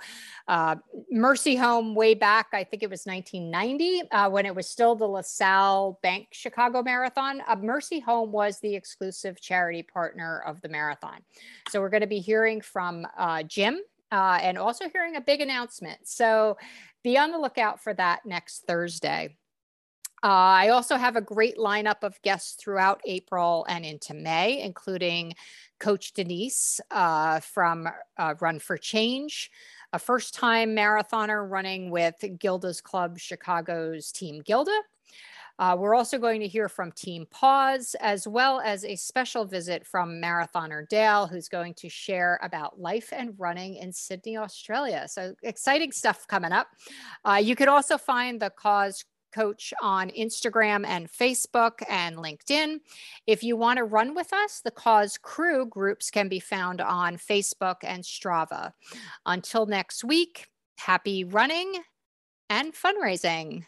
Uh, 0.47 0.77
Mercy 1.11 1.57
Home, 1.57 1.93
way 1.93 2.13
back, 2.13 2.47
I 2.53 2.63
think 2.63 2.81
it 2.81 2.89
was 2.89 3.05
1990, 3.05 4.09
uh, 4.09 4.29
when 4.29 4.45
it 4.45 4.55
was 4.55 4.69
still 4.69 4.95
the 4.95 5.05
LaSalle 5.05 5.99
Bank 6.01 6.29
Chicago 6.31 6.81
Marathon. 6.81 7.43
Uh, 7.45 7.57
Mercy 7.57 7.99
Home 7.99 8.31
was 8.31 8.61
the 8.61 8.73
exclusive 8.73 9.41
charity 9.41 9.83
partner 9.83 10.43
of 10.47 10.61
the 10.61 10.69
marathon. 10.69 11.19
So 11.67 11.81
we're 11.81 11.89
going 11.89 11.99
to 11.99 12.07
be 12.07 12.19
hearing 12.19 12.61
from 12.61 13.05
uh, 13.17 13.43
Jim 13.43 13.81
uh, 14.11 14.39
and 14.41 14.57
also 14.57 14.89
hearing 14.89 15.15
a 15.15 15.21
big 15.21 15.41
announcement. 15.41 16.07
So 16.07 16.57
be 17.03 17.17
on 17.17 17.31
the 17.31 17.37
lookout 17.37 17.81
for 17.81 17.93
that 17.93 18.25
next 18.25 18.65
Thursday. 18.67 19.37
Uh, 20.21 20.27
I 20.27 20.69
also 20.69 20.97
have 20.97 21.15
a 21.15 21.21
great 21.21 21.57
lineup 21.57 22.03
of 22.03 22.21
guests 22.23 22.61
throughout 22.61 22.99
April 23.05 23.65
and 23.69 23.85
into 23.85 24.13
May, 24.13 24.61
including 24.61 25.33
Coach 25.79 26.11
Denise 26.11 26.81
uh, 26.91 27.39
from 27.39 27.87
uh, 28.17 28.35
Run 28.41 28.59
for 28.59 28.77
Change, 28.77 29.49
a 29.93 29.99
first 29.99 30.33
time 30.33 30.75
marathoner 30.75 31.49
running 31.49 31.89
with 31.89 32.15
Gilda's 32.37 32.81
Club 32.81 33.17
Chicago's 33.17 34.11
Team 34.11 34.41
Gilda. 34.41 34.77
Uh, 35.59 35.75
we're 35.77 35.93
also 35.93 36.17
going 36.17 36.39
to 36.39 36.47
hear 36.47 36.69
from 36.69 36.91
Team 36.93 37.27
PAWS, 37.29 37.93
as 37.99 38.25
well 38.27 38.61
as 38.61 38.85
a 38.85 38.95
special 38.95 39.45
visit 39.45 39.85
from 39.85 40.21
Marathoner 40.21 40.87
Dale, 40.87 41.27
who's 41.27 41.49
going 41.49 41.73
to 41.75 41.89
share 41.89 42.39
about 42.41 42.79
life 42.79 43.09
and 43.11 43.35
running 43.37 43.75
in 43.75 43.91
Sydney, 43.91 44.37
Australia. 44.37 45.05
So 45.09 45.35
exciting 45.43 45.91
stuff 45.91 46.25
coming 46.27 46.53
up. 46.53 46.69
Uh, 47.25 47.41
you 47.43 47.57
could 47.57 47.67
also 47.67 47.97
find 47.97 48.41
the 48.41 48.51
Cause 48.51 49.03
Coach 49.33 49.73
on 49.81 50.09
Instagram 50.11 50.85
and 50.87 51.11
Facebook 51.11 51.83
and 51.89 52.15
LinkedIn. 52.15 52.77
If 53.27 53.43
you 53.43 53.57
want 53.57 53.77
to 53.77 53.83
run 53.83 54.15
with 54.15 54.31
us, 54.33 54.61
the 54.61 54.71
Cause 54.71 55.17
Crew 55.17 55.65
groups 55.65 56.09
can 56.09 56.29
be 56.29 56.39
found 56.39 56.81
on 56.81 57.17
Facebook 57.17 57.77
and 57.83 58.03
Strava. 58.03 58.71
Until 59.25 59.65
next 59.65 60.03
week, 60.03 60.47
happy 60.77 61.25
running 61.25 61.83
and 62.49 62.73
fundraising. 62.73 63.65